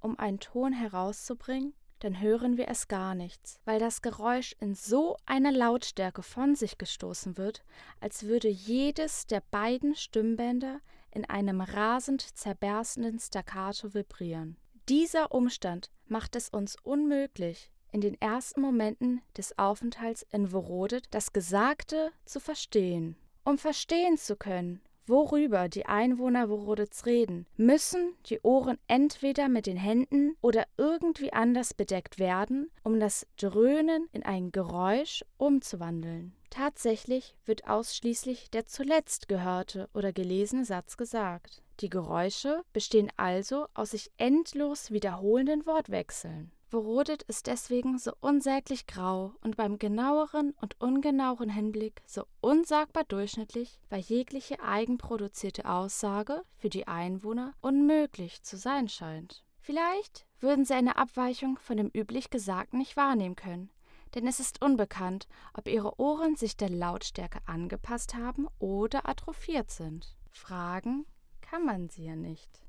um 0.00 0.18
einen 0.18 0.40
Ton 0.40 0.72
herauszubringen, 0.72 1.74
dann 2.00 2.20
hören 2.20 2.56
wir 2.56 2.68
es 2.68 2.88
gar 2.88 3.14
nichts, 3.14 3.60
weil 3.64 3.78
das 3.78 4.00
Geräusch 4.00 4.56
in 4.58 4.74
so 4.74 5.16
einer 5.26 5.52
Lautstärke 5.52 6.22
von 6.22 6.54
sich 6.54 6.78
gestoßen 6.78 7.36
wird, 7.36 7.62
als 8.00 8.24
würde 8.24 8.48
jedes 8.48 9.26
der 9.26 9.42
beiden 9.50 9.94
Stimmbänder 9.94 10.80
in 11.10 11.26
einem 11.26 11.60
rasend 11.60 12.22
zerberstenden 12.22 13.18
Staccato 13.18 13.92
vibrieren. 13.92 14.56
Dieser 14.88 15.32
Umstand 15.32 15.90
macht 16.06 16.36
es 16.36 16.48
uns 16.48 16.76
unmöglich, 16.82 17.70
in 17.92 18.00
den 18.00 18.20
ersten 18.20 18.60
Momenten 18.60 19.20
des 19.36 19.58
Aufenthalts 19.58 20.24
in 20.30 20.48
Vorodet 20.48 21.04
das 21.10 21.32
Gesagte 21.32 22.12
zu 22.24 22.40
verstehen. 22.40 23.16
Um 23.44 23.58
verstehen 23.58 24.16
zu 24.16 24.36
können, 24.36 24.80
worüber 25.10 25.68
die 25.68 25.86
Einwohner 25.86 26.48
Vorodets 26.48 27.04
reden, 27.04 27.46
müssen 27.56 28.14
die 28.26 28.40
Ohren 28.40 28.78
entweder 28.86 29.48
mit 29.48 29.66
den 29.66 29.76
Händen 29.76 30.36
oder 30.40 30.64
irgendwie 30.78 31.32
anders 31.32 31.74
bedeckt 31.74 32.18
werden, 32.18 32.70
um 32.82 32.98
das 32.98 33.26
Dröhnen 33.36 34.08
in 34.12 34.22
ein 34.22 34.52
Geräusch 34.52 35.24
umzuwandeln. 35.36 36.34
Tatsächlich 36.48 37.36
wird 37.44 37.68
ausschließlich 37.68 38.50
der 38.50 38.66
zuletzt 38.66 39.28
gehörte 39.28 39.88
oder 39.94 40.12
gelesene 40.12 40.64
Satz 40.64 40.96
gesagt. 40.96 41.62
Die 41.80 41.88
Geräusche 41.88 42.62
bestehen 42.72 43.10
also 43.16 43.66
aus 43.74 43.92
sich 43.92 44.10
endlos 44.16 44.90
wiederholenden 44.90 45.64
Wortwechseln. 45.66 46.52
Verodet 46.70 47.24
ist 47.24 47.48
deswegen 47.48 47.98
so 47.98 48.12
unsäglich 48.20 48.86
grau 48.86 49.34
und 49.40 49.56
beim 49.56 49.80
genaueren 49.80 50.54
und 50.60 50.80
ungenaueren 50.80 51.50
Hinblick 51.50 52.00
so 52.06 52.22
unsagbar 52.40 53.02
durchschnittlich, 53.02 53.80
weil 53.88 53.98
jegliche 53.98 54.62
eigenproduzierte 54.62 55.64
Aussage 55.64 56.44
für 56.58 56.68
die 56.68 56.86
Einwohner 56.86 57.54
unmöglich 57.60 58.44
zu 58.44 58.56
sein 58.56 58.88
scheint. 58.88 59.44
Vielleicht 59.58 60.26
würden 60.38 60.64
sie 60.64 60.74
eine 60.74 60.94
Abweichung 60.94 61.58
von 61.58 61.76
dem 61.76 61.90
üblich 61.92 62.30
Gesagten 62.30 62.78
nicht 62.78 62.96
wahrnehmen 62.96 63.34
können, 63.34 63.72
denn 64.14 64.28
es 64.28 64.38
ist 64.38 64.62
unbekannt, 64.62 65.26
ob 65.54 65.66
ihre 65.66 65.98
Ohren 65.98 66.36
sich 66.36 66.56
der 66.56 66.70
Lautstärke 66.70 67.40
angepasst 67.46 68.14
haben 68.14 68.46
oder 68.60 69.08
atrophiert 69.08 69.72
sind. 69.72 70.16
Fragen 70.30 71.04
kann 71.40 71.64
man 71.64 71.88
sie 71.88 72.04
ja 72.04 72.14
nicht. 72.14 72.62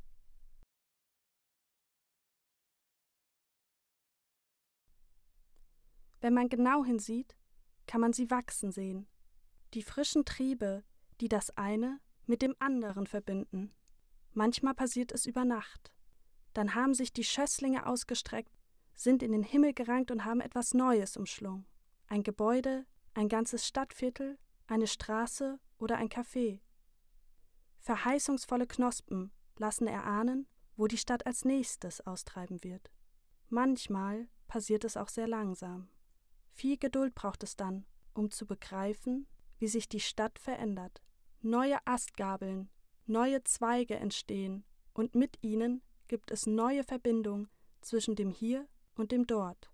Wenn 6.21 6.33
man 6.33 6.49
genau 6.49 6.85
hinsieht, 6.85 7.35
kann 7.87 8.01
man 8.01 8.13
sie 8.13 8.29
wachsen 8.29 8.71
sehen. 8.71 9.07
Die 9.73 9.81
frischen 9.81 10.23
Triebe, 10.23 10.83
die 11.19 11.27
das 11.27 11.55
eine 11.57 11.99
mit 12.25 12.41
dem 12.41 12.55
anderen 12.59 13.07
verbinden. 13.07 13.73
Manchmal 14.33 14.73
passiert 14.73 15.11
es 15.11 15.25
über 15.25 15.43
Nacht. 15.43 15.91
Dann 16.53 16.75
haben 16.75 16.93
sich 16.93 17.11
die 17.11 17.23
Schösslinge 17.23 17.85
ausgestreckt, 17.85 18.51
sind 18.93 19.23
in 19.23 19.31
den 19.31 19.43
Himmel 19.43 19.73
gerankt 19.73 20.11
und 20.11 20.25
haben 20.25 20.41
etwas 20.41 20.73
Neues 20.73 21.17
umschlungen. 21.17 21.65
Ein 22.07 22.23
Gebäude, 22.23 22.85
ein 23.13 23.27
ganzes 23.27 23.67
Stadtviertel, 23.67 24.37
eine 24.67 24.87
Straße 24.87 25.59
oder 25.79 25.97
ein 25.97 26.09
Café. 26.09 26.59
Verheißungsvolle 27.79 28.67
Knospen 28.67 29.31
lassen 29.57 29.87
erahnen, 29.87 30.47
wo 30.77 30.87
die 30.87 30.97
Stadt 30.97 31.25
als 31.25 31.45
nächstes 31.45 32.01
austreiben 32.01 32.63
wird. 32.63 32.91
Manchmal 33.49 34.27
passiert 34.47 34.83
es 34.85 34.97
auch 34.97 35.09
sehr 35.09 35.27
langsam. 35.27 35.89
Viel 36.51 36.77
Geduld 36.77 37.15
braucht 37.15 37.43
es 37.43 37.55
dann, 37.55 37.85
um 38.13 38.31
zu 38.31 38.45
begreifen, 38.45 39.27
wie 39.59 39.67
sich 39.67 39.87
die 39.89 39.99
Stadt 39.99 40.39
verändert. 40.39 41.01
Neue 41.41 41.77
Astgabeln, 41.85 42.69
neue 43.05 43.43
Zweige 43.43 43.95
entstehen 43.95 44.63
und 44.93 45.15
mit 45.15 45.37
ihnen 45.41 45.81
gibt 46.07 46.31
es 46.31 46.45
neue 46.45 46.83
Verbindungen 46.83 47.49
zwischen 47.81 48.15
dem 48.15 48.29
Hier 48.29 48.67
und 48.95 49.11
dem 49.11 49.25
Dort. 49.25 49.71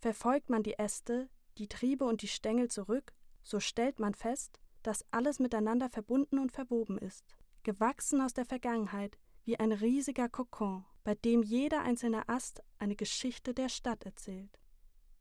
Verfolgt 0.00 0.50
man 0.50 0.62
die 0.62 0.78
Äste, 0.78 1.28
die 1.58 1.68
Triebe 1.68 2.04
und 2.04 2.22
die 2.22 2.28
Stängel 2.28 2.68
zurück, 2.70 3.12
so 3.42 3.60
stellt 3.60 3.98
man 3.98 4.14
fest, 4.14 4.60
dass 4.82 5.04
alles 5.10 5.38
miteinander 5.38 5.88
verbunden 5.88 6.38
und 6.38 6.52
verwoben 6.52 6.98
ist, 6.98 7.24
gewachsen 7.62 8.20
aus 8.20 8.34
der 8.34 8.44
Vergangenheit 8.44 9.18
wie 9.44 9.58
ein 9.58 9.72
riesiger 9.72 10.28
Kokon, 10.28 10.84
bei 11.02 11.14
dem 11.14 11.42
jeder 11.42 11.82
einzelne 11.82 12.28
Ast 12.28 12.62
eine 12.78 12.96
Geschichte 12.96 13.54
der 13.54 13.68
Stadt 13.68 14.04
erzählt. 14.04 14.58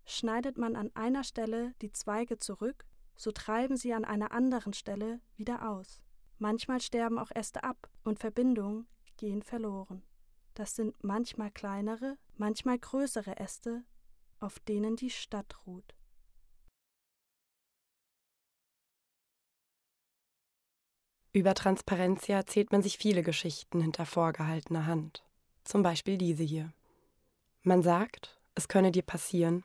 Schneidet 0.05 0.57
man 0.57 0.75
an 0.75 0.91
einer 0.95 1.23
Stelle 1.23 1.73
die 1.81 1.91
Zweige 1.91 2.37
zurück, 2.37 2.85
so 3.15 3.31
treiben 3.31 3.77
sie 3.77 3.93
an 3.93 4.05
einer 4.05 4.31
anderen 4.31 4.73
Stelle 4.73 5.21
wieder 5.35 5.69
aus. 5.69 6.01
Manchmal 6.39 6.81
sterben 6.81 7.19
auch 7.19 7.31
Äste 7.33 7.63
ab 7.63 7.89
und 8.03 8.19
Verbindungen 8.19 8.87
gehen 9.17 9.43
verloren. 9.43 10.03
Das 10.55 10.75
sind 10.75 11.03
manchmal 11.03 11.51
kleinere, 11.51 12.17
manchmal 12.35 12.77
größere 12.77 13.37
Äste, 13.37 13.83
auf 14.39 14.59
denen 14.59 14.95
die 14.95 15.09
Stadt 15.09 15.65
ruht. 15.65 15.95
Über 21.31 21.55
Transparentia 21.55 22.37
erzählt 22.37 22.71
man 22.71 22.83
sich 22.83 22.99
viele 22.99 23.23
Geschichten 23.23 23.81
hinter 23.81 24.05
vorgehaltener 24.05 24.85
Hand. 24.85 25.23
Zum 25.63 25.81
Beispiel 25.81 26.17
diese 26.17 26.43
hier. 26.43 26.73
Man 27.63 27.81
sagt, 27.81 28.39
es 28.53 28.67
könne 28.67 28.91
dir 28.91 29.01
passieren, 29.01 29.63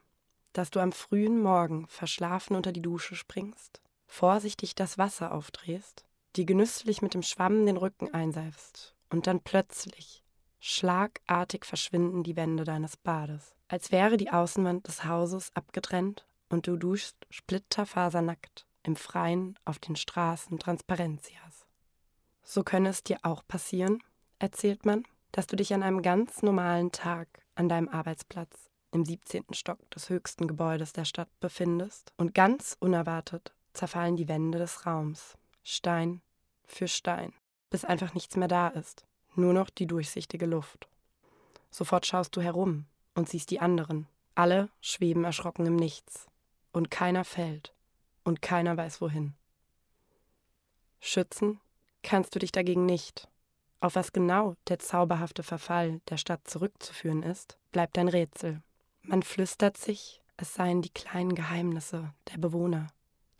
dass 0.59 0.71
du 0.71 0.81
am 0.81 0.91
frühen 0.91 1.41
Morgen 1.41 1.87
verschlafen 1.87 2.57
unter 2.57 2.73
die 2.73 2.83
Dusche 2.83 3.15
springst, 3.15 3.81
vorsichtig 4.09 4.75
das 4.75 4.99
Wasser 4.99 5.33
aufdrehst, 5.33 6.05
die 6.35 6.47
genüsslich 6.47 7.01
mit 7.01 7.15
dem 7.15 7.23
Schwamm 7.23 7.65
den 7.65 7.77
Rücken 7.77 8.13
einseifst 8.13 8.97
und 9.09 9.29
dann 9.29 9.41
plötzlich, 9.41 10.25
schlagartig 10.59 11.65
verschwinden 11.65 12.25
die 12.25 12.35
Wände 12.35 12.65
deines 12.65 12.97
Bades, 12.97 13.55
als 13.69 13.93
wäre 13.93 14.17
die 14.17 14.33
Außenwand 14.33 14.89
des 14.89 15.05
Hauses 15.05 15.55
abgetrennt 15.55 16.27
und 16.49 16.67
du 16.67 16.77
duschst 16.77 17.17
splitterfasernackt 17.31 18.67
im 18.83 18.97
Freien 18.97 19.57
auf 19.65 19.79
den 19.79 19.95
Straßen 19.95 20.59
Transparentias. 20.59 21.69
So 22.43 22.65
könne 22.65 22.89
es 22.89 23.05
dir 23.05 23.19
auch 23.23 23.47
passieren, 23.47 24.03
erzählt 24.41 24.85
man, 24.85 25.05
dass 25.31 25.47
du 25.47 25.55
dich 25.55 25.73
an 25.73 25.85
einem 25.85 26.03
ganz 26.03 26.43
normalen 26.43 26.91
Tag 26.91 27.29
an 27.55 27.69
deinem 27.69 27.89
Arbeitsplatz 27.89 28.68
im 28.93 29.05
17. 29.05 29.45
Stock 29.53 29.91
des 29.91 30.09
höchsten 30.09 30.47
Gebäudes 30.47 30.93
der 30.93 31.05
Stadt 31.05 31.29
befindest 31.41 32.13
und 32.17 32.35
ganz 32.35 32.77
unerwartet 32.81 33.53
zerfallen 33.73 34.17
die 34.17 34.29
Wände 34.29 34.59
des 34.59 34.87
Raums, 34.87 35.37
Stein 35.63 36.21
für 36.67 36.89
Stein, 36.89 37.33
bis 37.71 37.85
einfach 37.85 38.15
nichts 38.15 38.37
mehr 38.37 38.49
da 38.49 38.69
ist, 38.69 39.07
nur 39.35 39.53
noch 39.53 39.71
die 39.71 39.87
durchsichtige 39.87 40.47
Luft. 40.47 40.89
Sofort 41.71 42.07
schaust 42.07 42.35
du 42.37 42.41
herum 42.41 42.87
und 43.15 43.29
siehst 43.29 43.51
die 43.51 43.61
anderen. 43.61 44.07
Alle 44.35 44.69
schweben 44.81 45.25
erschrocken 45.25 45.67
im 45.67 45.77
Nichts. 45.77 46.27
Und 46.73 46.91
keiner 46.91 47.25
fällt. 47.25 47.75
Und 48.25 48.43
keiner 48.43 48.77
weiß 48.77 49.01
wohin. 49.01 49.35
Schützen 51.01 51.61
kannst 52.03 52.35
du 52.35 52.39
dich 52.39 52.53
dagegen 52.53 52.87
nicht. 52.87 53.29
Auf 53.81 53.95
was 53.95 54.13
genau 54.13 54.57
der 54.69 54.79
zauberhafte 54.79 55.43
Verfall 55.43 56.01
der 56.09 56.17
Stadt 56.17 56.47
zurückzuführen 56.49 57.23
ist, 57.23 57.59
bleibt 57.71 57.97
ein 57.99 58.09
Rätsel. 58.09 58.63
Man 59.09 59.23
flüstert 59.23 59.79
sich, 59.79 60.21
es 60.37 60.53
seien 60.53 60.83
die 60.83 60.91
kleinen 60.91 61.35
Geheimnisse 61.35 62.13
der 62.31 62.37
Bewohner, 62.37 62.89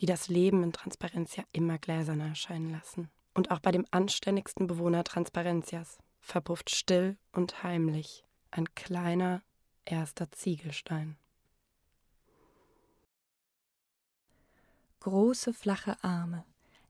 die 0.01 0.07
das 0.07 0.29
Leben 0.29 0.63
in 0.63 0.73
Transparentia 0.73 1.45
immer 1.53 1.77
gläserner 1.77 2.29
erscheinen 2.29 2.71
lassen. 2.71 3.11
Und 3.35 3.51
auch 3.51 3.59
bei 3.59 3.71
dem 3.71 3.85
anständigsten 3.91 4.67
Bewohner 4.67 5.05
Transparentias 5.05 5.99
verpufft 6.23 6.71
still 6.71 7.19
und 7.33 7.63
heimlich 7.65 8.25
ein 8.51 8.75
kleiner 8.75 9.43
erster 9.85 10.33
Ziegelstein. 10.33 11.19
Große 15.01 15.53
flache 15.53 16.03
Arme, 16.03 16.47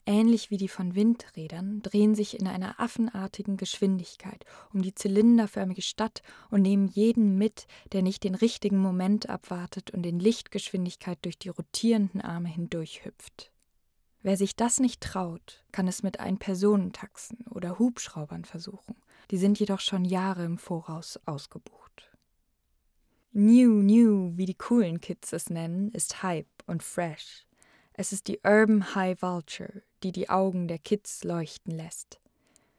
ähnlich 0.09 0.51
wie 0.51 0.57
die 0.57 0.69
von 0.69 0.95
Windrädern, 0.95 1.83
drehen 1.83 2.15
sich 2.15 2.41
in 2.41 2.49
einer 2.49 2.81
affenartigen 2.81 3.59
Geschwindigkeit 3.59 4.45
um 4.73 4.83
die 4.83 4.95
zylinderförmige 4.95 5.83
Stadt 5.83 6.23
und 6.51 6.63
nehmen 6.63 6.89
jeden 6.89 7.37
mit, 7.37 7.67
der 7.93 8.03
nicht 8.03 8.25
den 8.25 8.35
richtigen 8.35 8.79
Moment 8.79 9.29
abwartet 9.29 9.91
und 9.91 10.07
in 10.07 10.19
Lichtgeschwindigkeit 10.19 11.19
durch 11.23 11.39
die 11.39 11.51
rotierenden 11.51 12.23
Arme 12.23 12.49
hindurchhüpft. 12.49 13.53
Wer 14.23 14.37
sich 14.37 14.57
das 14.57 14.81
nicht 14.81 15.03
traut, 15.03 15.65
kann 15.73 15.87
es 15.87 16.03
mit 16.03 16.19
Ein-Personentaxen 16.19 17.47
oder 17.51 17.79
Hubschraubern 17.79 18.45
versuchen. 18.45 18.97
Die 19.31 19.39
sind 19.39 19.61
jedoch 19.61 19.81
schon 19.81 20.05
Jahre 20.05 20.45
im 20.45 20.59
Voraus 20.59 21.21
ausgebucht. 21.27 22.11
New, 23.33 23.83
new, 23.83 24.37
wie 24.37 24.47
die 24.47 24.55
coolen 24.55 25.01
Kids 25.01 25.33
es 25.33 25.51
nennen, 25.51 25.91
ist 25.91 26.23
Hype 26.23 26.49
und 26.67 26.83
fresh. 26.83 27.48
Es 28.01 28.13
ist 28.13 28.29
die 28.29 28.39
Urban 28.45 28.95
High 28.95 29.21
Vulture, 29.21 29.83
die 30.05 30.13
die 30.13 30.31
Augen 30.31 30.69
der 30.69 30.79
Kids 30.79 31.25
leuchten 31.25 31.73
lässt. 31.73 32.21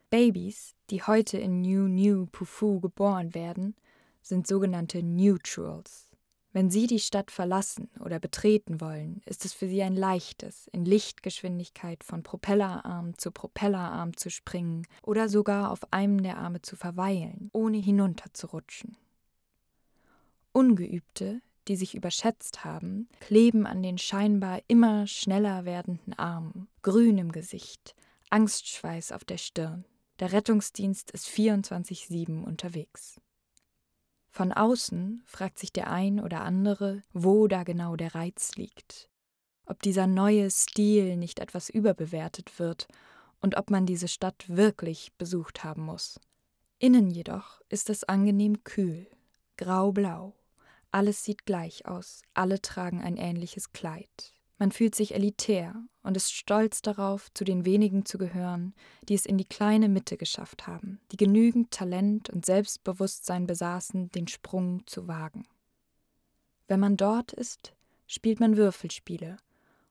Babys, 0.10 0.75
die 0.89 1.03
heute 1.03 1.38
in 1.38 1.60
New 1.60 1.89
New 1.89 2.27
Pufu 2.27 2.79
geboren 2.79 3.34
werden, 3.34 3.75
sind 4.21 4.47
sogenannte 4.47 5.03
Neutrals. 5.03 6.10
Wenn 6.53 6.69
sie 6.69 6.88
die 6.88 7.01
Stadt 7.01 7.32
verlassen 7.32 7.89
oder 7.99 8.17
betreten 8.17 8.79
wollen, 8.79 9.21
ist 9.25 9.43
es 9.43 9.51
für 9.51 9.67
sie 9.67 9.84
ein 9.84 9.97
leichtes, 9.97 10.69
in 10.71 10.86
Lichtgeschwindigkeit 10.86 12.05
von 12.05 12.23
Propellerarm 12.23 13.17
zu 13.17 13.32
Propellerarm 13.32 14.15
zu 14.15 14.29
springen 14.29 14.88
oder 15.03 15.27
sogar 15.27 15.71
auf 15.71 15.91
einem 15.91 16.23
der 16.23 16.38
Arme 16.38 16.62
zu 16.62 16.77
verweilen, 16.77 17.49
ohne 17.51 17.77
hinunterzurutschen. 17.79 18.95
Ungeübte, 20.53 21.41
die 21.69 21.75
sich 21.75 21.95
überschätzt 21.95 22.65
haben, 22.65 23.08
kleben 23.19 23.65
an 23.65 23.84
den 23.84 23.97
scheinbar 23.97 24.60
immer 24.67 25.05
schneller 25.08 25.65
werdenden 25.65 26.13
Armen, 26.15 26.67
grün 26.82 27.19
im 27.19 27.32
Gesicht, 27.32 27.95
Angstschweiß 28.32 29.12
auf 29.12 29.23
der 29.23 29.38
Stirn. 29.38 29.86
Der 30.19 30.34
Rettungsdienst 30.34 31.12
ist 31.12 31.27
24-7 31.27 32.43
unterwegs. 32.43 33.21
Von 34.29 34.51
außen 34.51 35.21
fragt 35.25 35.60
sich 35.60 35.71
der 35.71 35.91
ein 35.91 36.19
oder 36.19 36.41
andere, 36.41 37.03
wo 37.13 37.47
da 37.47 37.63
genau 37.63 37.95
der 37.95 38.15
Reiz 38.15 38.55
liegt, 38.55 39.08
ob 39.65 39.82
dieser 39.82 40.08
neue 40.08 40.49
Stil 40.49 41.17
nicht 41.17 41.39
etwas 41.39 41.69
überbewertet 41.69 42.60
wird 42.60 42.88
und 43.41 43.58
ob 43.58 43.69
man 43.69 43.86
diese 43.86 44.08
Stadt 44.08 44.45
wirklich 44.47 45.13
besucht 45.17 45.63
haben 45.63 45.84
muss. 45.84 46.19
Innen 46.79 47.12
jedoch 47.12 47.62
ist 47.69 47.89
es 47.89 48.03
angenehm 48.03 48.63
kühl, 48.63 49.08
graublau. 49.58 50.34
Alles 50.91 51.23
sieht 51.23 51.45
gleich 51.45 51.86
aus, 51.86 52.23
alle 52.34 52.62
tragen 52.62 53.02
ein 53.02 53.17
ähnliches 53.17 53.71
Kleid. 53.71 54.34
Man 54.58 54.71
fühlt 54.71 54.93
sich 54.93 55.13
elitär 55.13 55.73
und 56.04 56.17
ist 56.17 56.34
stolz 56.34 56.82
darauf, 56.82 57.32
zu 57.34 57.45
den 57.45 57.63
wenigen 57.63 58.06
zu 58.06 58.17
gehören, 58.17 58.73
die 59.04 59.13
es 59.13 59.25
in 59.25 59.38
die 59.38 59.45
kleine 59.45 59.88
Mitte 59.88 60.17
geschafft 60.17 60.67
haben, 60.67 60.99
die 61.12 61.17
genügend 61.17 61.71
Talent 61.71 62.30
und 62.30 62.45
Selbstbewusstsein 62.45 63.47
besaßen, 63.47 64.12
den 64.12 64.28
Sprung 64.28 64.86
zu 64.86 65.08
wagen. 65.08 65.47
Wenn 66.67 66.82
man 66.82 66.97
dort 66.97 67.32
ist, 67.32 67.73
spielt 68.06 68.39
man 68.39 68.58
Würfelspiele 68.58 69.38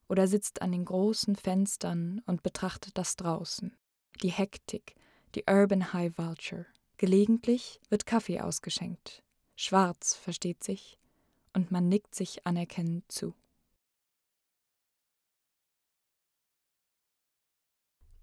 oder 0.07 0.27
sitzt 0.27 0.61
an 0.61 0.71
den 0.71 0.85
großen 0.85 1.35
Fenstern 1.35 2.21
und 2.27 2.43
betrachtet 2.43 2.97
das 2.97 3.15
draußen, 3.15 3.75
die 4.21 4.31
Hektik, 4.31 4.95
die 5.33 5.45
Urban 5.49 5.93
High 5.93 6.17
Vulture. 6.17 6.67
Gelegentlich 6.97 7.79
wird 7.89 8.05
Kaffee 8.05 8.41
ausgeschenkt, 8.41 9.23
schwarz 9.59 10.15
versteht 10.15 10.63
sich, 10.63 10.97
und 11.53 11.71
man 11.71 11.89
nickt 11.89 12.15
sich 12.15 12.45
anerkennend 12.45 13.11
zu. 13.11 13.33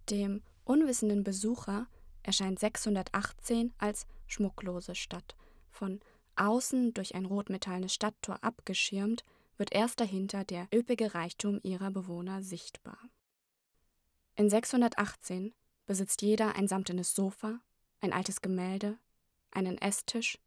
Dem 0.08 0.42
unwissenden 0.64 1.24
Besucher 1.24 1.88
erscheint 2.22 2.58
618 2.58 3.74
als 3.78 4.06
schmucklose 4.26 4.94
Stadt. 4.94 5.36
Von 5.70 6.00
außen 6.36 6.94
durch 6.94 7.14
ein 7.14 7.26
rotmetallenes 7.26 7.92
Stadttor 7.92 8.42
abgeschirmt, 8.42 9.24
wird 9.58 9.72
erst 9.74 10.00
dahinter 10.00 10.44
der 10.44 10.68
üppige 10.72 11.14
Reichtum 11.14 11.60
ihrer 11.62 11.90
Bewohner 11.90 12.42
sichtbar. 12.42 12.98
In 14.36 14.50
618 14.50 15.54
besitzt 15.86 16.22
jeder 16.22 16.56
ein 16.56 16.68
samtenes 16.68 17.14
Sofa, 17.14 17.60
ein 18.00 18.12
altes 18.12 18.42
Gemälde, 18.42 18.98
einen 19.50 19.78
Esstisch, 19.78 20.38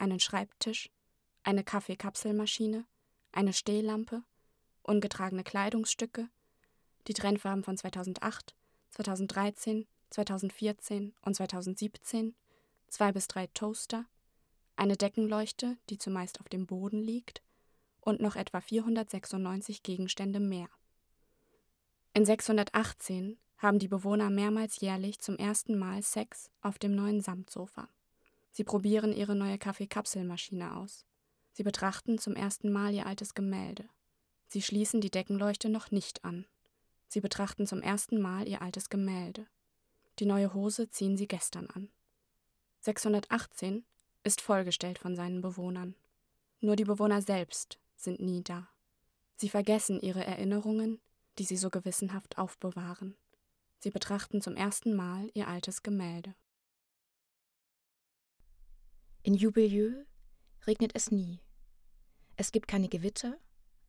einen 0.00 0.20
Schreibtisch, 0.20 0.90
eine 1.42 1.64
Kaffeekapselmaschine, 1.64 2.84
eine 3.32 3.52
Stehlampe, 3.52 4.22
ungetragene 4.82 5.44
Kleidungsstücke, 5.44 6.28
die 7.06 7.14
Trendfarben 7.14 7.64
von 7.64 7.76
2008, 7.76 8.54
2013, 8.90 9.86
2014 10.10 11.14
und 11.22 11.34
2017, 11.34 12.34
zwei 12.88 13.12
bis 13.12 13.28
drei 13.28 13.46
Toaster, 13.48 14.06
eine 14.76 14.96
Deckenleuchte, 14.96 15.76
die 15.88 15.98
zumeist 15.98 16.40
auf 16.40 16.48
dem 16.48 16.66
Boden 16.66 17.02
liegt, 17.02 17.42
und 18.00 18.20
noch 18.20 18.34
etwa 18.34 18.60
496 18.60 19.82
Gegenstände 19.82 20.40
mehr. 20.40 20.68
In 22.14 22.24
618 22.24 23.38
haben 23.58 23.78
die 23.78 23.88
Bewohner 23.88 24.30
mehrmals 24.30 24.80
jährlich 24.80 25.20
zum 25.20 25.36
ersten 25.36 25.78
Mal 25.78 26.02
Sex 26.02 26.50
auf 26.62 26.78
dem 26.78 26.94
neuen 26.94 27.20
Samtsofa. 27.20 27.88
Sie 28.52 28.64
probieren 28.64 29.12
ihre 29.12 29.34
neue 29.34 29.58
Kaffeekapselmaschine 29.58 30.76
aus. 30.76 31.04
Sie 31.52 31.62
betrachten 31.62 32.18
zum 32.18 32.34
ersten 32.34 32.72
Mal 32.72 32.94
ihr 32.94 33.06
altes 33.06 33.34
Gemälde. 33.34 33.88
Sie 34.46 34.62
schließen 34.62 35.00
die 35.00 35.10
Deckenleuchte 35.10 35.68
noch 35.68 35.90
nicht 35.90 36.24
an. 36.24 36.46
Sie 37.08 37.20
betrachten 37.20 37.66
zum 37.66 37.82
ersten 37.82 38.20
Mal 38.20 38.48
ihr 38.48 38.62
altes 38.62 38.88
Gemälde. 38.88 39.46
Die 40.18 40.26
neue 40.26 40.54
Hose 40.54 40.88
ziehen 40.88 41.16
sie 41.16 41.26
gestern 41.28 41.66
an. 41.68 41.88
618 42.80 43.84
ist 44.24 44.40
vollgestellt 44.40 44.98
von 44.98 45.16
seinen 45.16 45.40
Bewohnern. 45.40 45.94
Nur 46.60 46.76
die 46.76 46.84
Bewohner 46.84 47.22
selbst 47.22 47.78
sind 47.96 48.20
nie 48.20 48.42
da. 48.42 48.68
Sie 49.36 49.48
vergessen 49.48 50.00
ihre 50.00 50.24
Erinnerungen, 50.24 51.00
die 51.38 51.44
sie 51.44 51.56
so 51.56 51.70
gewissenhaft 51.70 52.38
aufbewahren. 52.38 53.16
Sie 53.78 53.90
betrachten 53.90 54.42
zum 54.42 54.56
ersten 54.56 54.94
Mal 54.94 55.30
ihr 55.32 55.48
altes 55.48 55.82
Gemälde. 55.82 56.34
In 59.30 59.36
Jubilieu 59.36 59.92
regnet 60.66 60.90
es 60.96 61.12
nie. 61.12 61.38
Es 62.34 62.50
gibt 62.50 62.66
keine 62.66 62.88
Gewitter, 62.88 63.38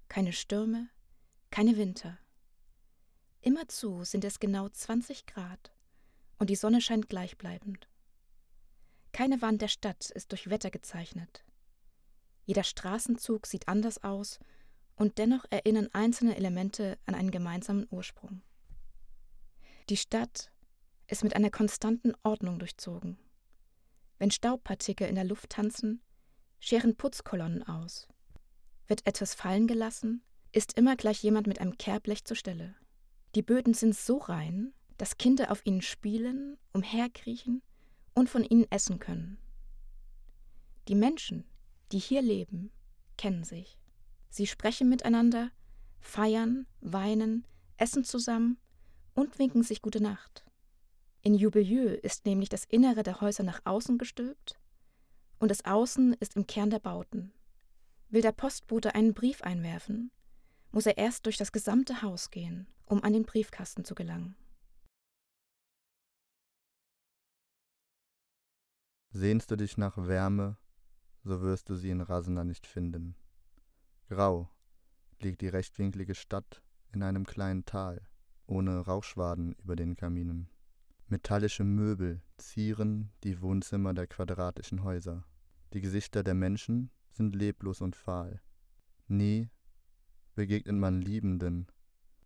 keine 0.08 0.34
Stürme, 0.34 0.88
keine 1.49 1.77
Winter. 1.77 2.19
Immerzu 3.41 4.04
sind 4.04 4.23
es 4.23 4.39
genau 4.39 4.69
20 4.69 5.25
Grad 5.25 5.73
und 6.38 6.51
die 6.51 6.56
Sonne 6.56 6.80
scheint 6.80 7.10
gleichbleibend. 7.10 7.89
Keine 9.13 9.41
Wand 9.41 9.63
der 9.63 9.67
Stadt 9.67 10.12
ist 10.12 10.32
durch 10.32 10.51
Wetter 10.51 10.69
gezeichnet. 10.69 11.43
Jeder 12.45 12.63
Straßenzug 12.63 13.47
sieht 13.47 13.67
anders 13.67 14.04
aus 14.04 14.38
und 14.95 15.17
dennoch 15.17 15.45
erinnern 15.49 15.89
einzelne 15.91 16.36
Elemente 16.36 16.99
an 17.08 17.15
einen 17.15 17.32
gemeinsamen 17.32 17.88
Ursprung. 17.89 18.43
Die 19.89 19.97
Stadt 19.97 20.51
ist 21.08 21.23
mit 21.23 21.36
einer 21.36 21.49
konstanten 21.49 22.13
Ordnung 22.21 22.60
durchzogen. 22.60 23.17
Wenn 24.21 24.29
Staubpartikel 24.29 25.07
in 25.07 25.15
der 25.15 25.23
Luft 25.23 25.49
tanzen, 25.49 25.99
scheren 26.60 26.95
Putzkolonnen 26.95 27.63
aus. 27.63 28.07
Wird 28.86 29.07
etwas 29.07 29.34
fallen 29.34 29.65
gelassen, 29.65 30.21
ist 30.51 30.77
immer 30.77 30.95
gleich 30.95 31.23
jemand 31.23 31.47
mit 31.47 31.60
einem 31.60 31.79
Kehrblech 31.79 32.23
zur 32.23 32.38
Stelle. 32.38 32.75
Die 33.34 33.41
Böden 33.41 33.73
sind 33.73 33.95
so 33.95 34.19
rein, 34.19 34.75
dass 34.99 35.17
Kinder 35.17 35.51
auf 35.51 35.65
ihnen 35.65 35.81
spielen, 35.81 36.60
umherkriechen 36.71 37.63
und 38.13 38.29
von 38.29 38.43
ihnen 38.43 38.67
essen 38.69 38.99
können. 38.99 39.39
Die 40.88 40.93
Menschen, 40.93 41.43
die 41.91 41.97
hier 41.97 42.21
leben, 42.21 42.71
kennen 43.17 43.43
sich. 43.43 43.79
Sie 44.29 44.45
sprechen 44.45 44.88
miteinander, 44.88 45.49
feiern, 45.99 46.67
weinen, 46.79 47.47
essen 47.77 48.03
zusammen 48.03 48.60
und 49.15 49.39
winken 49.39 49.63
sich 49.63 49.81
gute 49.81 49.99
Nacht. 49.99 50.45
In 51.21 51.36
Jubilieu 51.36 51.93
ist 52.01 52.25
nämlich 52.25 52.49
das 52.49 52.65
Innere 52.65 53.03
der 53.03 53.21
Häuser 53.21 53.43
nach 53.43 53.62
außen 53.65 53.97
gestülpt 53.97 54.60
und 55.39 55.51
das 55.51 55.65
Außen 55.65 56.13
ist 56.19 56.36
im 56.36 56.47
Kern 56.47 56.69
der 56.69 56.79
Bauten. 56.79 57.31
Will 58.10 58.21
der 58.21 58.31
Postbote 58.31 58.95
einen 58.95 59.13
Brief 59.13 59.41
einwerfen, 59.41 60.12
muss 60.71 60.86
er 60.86 60.97
erst 60.97 61.25
durch 61.25 61.38
das 61.38 61.51
gesamte 61.51 62.01
Haus 62.01 62.31
gehen 62.31 62.67
um 62.91 63.01
an 63.03 63.13
den 63.13 63.23
Briefkasten 63.23 63.86
zu 63.86 63.95
gelangen. 63.95 64.36
Sehnst 69.13 69.49
du 69.49 69.55
dich 69.55 69.77
nach 69.77 69.97
Wärme, 69.97 70.57
so 71.23 71.41
wirst 71.41 71.69
du 71.69 71.75
sie 71.75 71.89
in 71.89 72.01
Rasena 72.01 72.43
nicht 72.43 72.67
finden. 72.67 73.15
Grau 74.10 74.49
liegt 75.19 75.41
die 75.41 75.47
rechtwinklige 75.47 76.15
Stadt 76.15 76.62
in 76.91 77.01
einem 77.01 77.25
kleinen 77.25 77.65
Tal, 77.65 78.05
ohne 78.45 78.79
Rauchschwaden 78.79 79.53
über 79.53 79.75
den 79.77 79.95
Kaminen. 79.95 80.49
Metallische 81.12 81.65
Möbel 81.65 82.21
zieren 82.38 83.12
die 83.26 83.41
Wohnzimmer 83.41 83.93
der 83.93 84.08
quadratischen 84.08 84.86
Häuser. 84.86 85.26
Die 85.74 85.82
Gesichter 85.82 86.24
der 86.24 86.36
Menschen 86.36 86.89
sind 87.10 87.36
leblos 87.36 87.82
und 87.82 87.97
fahl. 87.97 88.39
Nie 89.10 89.50
begegnet 90.36 90.78
man 90.78 91.02
Liebenden 91.02 91.67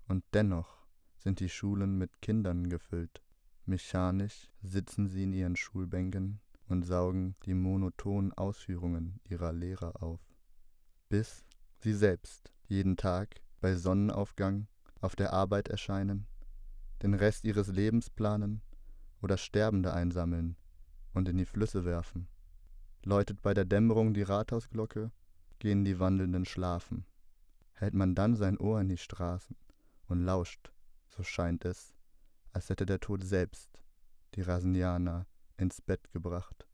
und 0.07 0.23
dennoch 0.35 0.85
sind 1.17 1.39
die 1.39 1.49
Schulen 1.49 1.97
mit 1.97 2.21
Kindern 2.21 2.69
gefüllt. 2.69 3.23
Mechanisch 3.65 4.51
sitzen 4.61 5.07
sie 5.07 5.23
in 5.23 5.33
ihren 5.33 5.55
Schulbänken 5.55 6.39
und 6.67 6.83
saugen 6.83 7.35
die 7.47 7.55
monotonen 7.55 8.33
Ausführungen 8.33 9.19
ihrer 9.27 9.51
Lehrer 9.51 10.03
auf. 10.03 10.21
Bis 11.09 11.43
sie 11.79 11.95
selbst 11.95 12.53
jeden 12.67 12.97
Tag 12.97 13.41
bei 13.61 13.75
Sonnenaufgang 13.75 14.67
auf 15.01 15.15
der 15.15 15.33
Arbeit 15.33 15.69
erscheinen, 15.69 16.27
den 17.01 17.15
Rest 17.15 17.45
ihres 17.45 17.69
Lebens 17.69 18.11
planen 18.11 18.61
oder 19.21 19.37
Sterbende 19.37 19.93
einsammeln 19.93 20.55
und 21.13 21.29
in 21.29 21.37
die 21.37 21.45
Flüsse 21.45 21.85
werfen. 21.85 22.27
Läutet 23.03 23.41
bei 23.41 23.53
der 23.53 23.65
Dämmerung 23.65 24.13
die 24.13 24.23
Rathausglocke, 24.23 25.11
gehen 25.59 25.85
die 25.85 25.99
Wandelnden 25.99 26.45
schlafen. 26.45 27.05
Hält 27.73 27.93
man 27.93 28.15
dann 28.15 28.35
sein 28.35 28.57
Ohr 28.57 28.79
in 28.81 28.89
die 28.89 28.97
Straßen, 28.97 29.55
und 30.07 30.23
lauscht, 30.23 30.71
so 31.09 31.23
scheint 31.23 31.65
es, 31.65 31.95
als 32.51 32.69
hätte 32.69 32.85
der 32.85 32.99
Tod 32.99 33.23
selbst 33.23 33.69
die 34.35 34.41
Rasnianer 34.41 35.25
ins 35.57 35.81
Bett 35.81 36.11
gebracht. 36.11 36.67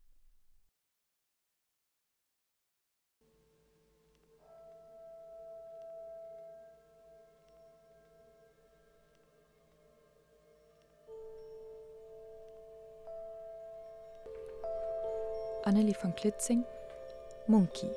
Annelie 15.72 15.94
von 15.94 16.14
Klitzing, 16.14 16.66
Monkey. 17.46 17.88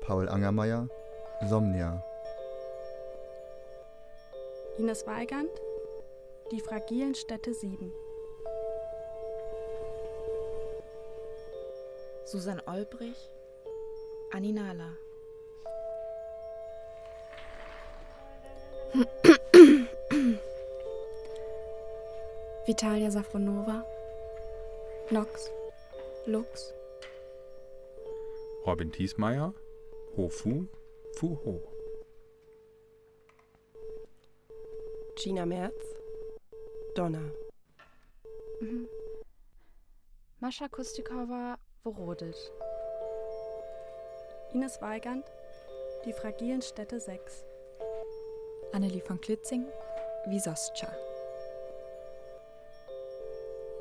Paul 0.00 0.28
Angermeier, 0.28 0.88
Somnia. 1.48 2.02
Ines 4.76 5.06
Weigand, 5.06 5.50
Die 6.50 6.58
fragilen 6.58 7.14
Städte 7.14 7.54
7. 7.54 7.92
Susan 12.24 12.60
Olbrich, 12.66 13.30
Aninala. 14.32 14.96
Vitalia 22.66 23.12
Safronova, 23.12 23.84
Nox, 25.10 25.50
Lux, 26.26 26.72
Robin 28.66 28.90
Thiesmeier, 28.90 29.52
Ho 30.16 30.28
Fu, 30.28 30.66
Fu 31.16 31.36
Ho. 31.44 31.60
Gina 35.16 35.44
Merz, 35.46 35.74
Donna. 36.94 37.20
Mhm. 38.60 38.88
Mascha 40.40 40.68
Kustikowa, 40.68 41.58
Worodit. 41.84 42.52
Ines 44.52 44.80
Weigand, 44.80 45.24
Die 46.04 46.12
fragilen 46.12 46.60
Städte 46.62 47.00
6. 47.00 47.44
Annelie 48.72 49.00
von 49.00 49.20
Klitzing, 49.20 49.66
Visoscha. 50.26 50.92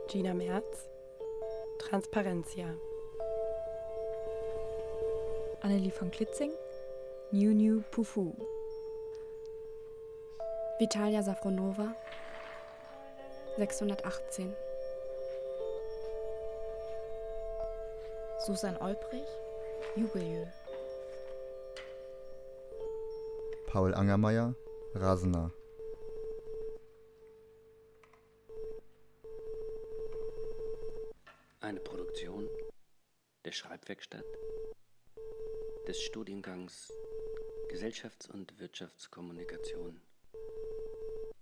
Gina 0.07 0.33
Merz, 0.33 0.89
Transparencia. 1.93 2.65
Annelie 5.61 5.91
von 5.91 6.09
Klitzing, 6.09 6.49
New 7.29 7.53
New 7.53 7.83
Pufu. 7.91 8.33
Vitalia 10.79 11.21
Safronova, 11.21 11.95
618. 13.59 14.55
Susan 18.39 18.75
Olbrich, 18.77 19.27
Jubeljö. 19.95 20.47
Paul 23.67 23.93
Angermeier, 23.93 24.55
Rasena. 24.95 25.51
Schreibwerkstatt 33.83 34.25
des 35.87 36.01
Studiengangs 36.01 36.93
Gesellschafts- 37.69 38.29
und 38.29 38.57
Wirtschaftskommunikation 38.57 40.01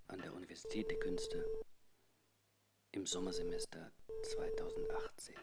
an 0.07 0.21
der 0.23 0.33
Universität 0.33 0.89
der 0.89 0.97
Künste 0.97 1.45
im 2.93 3.05
Sommersemester 3.05 3.91
2018. 4.23 5.35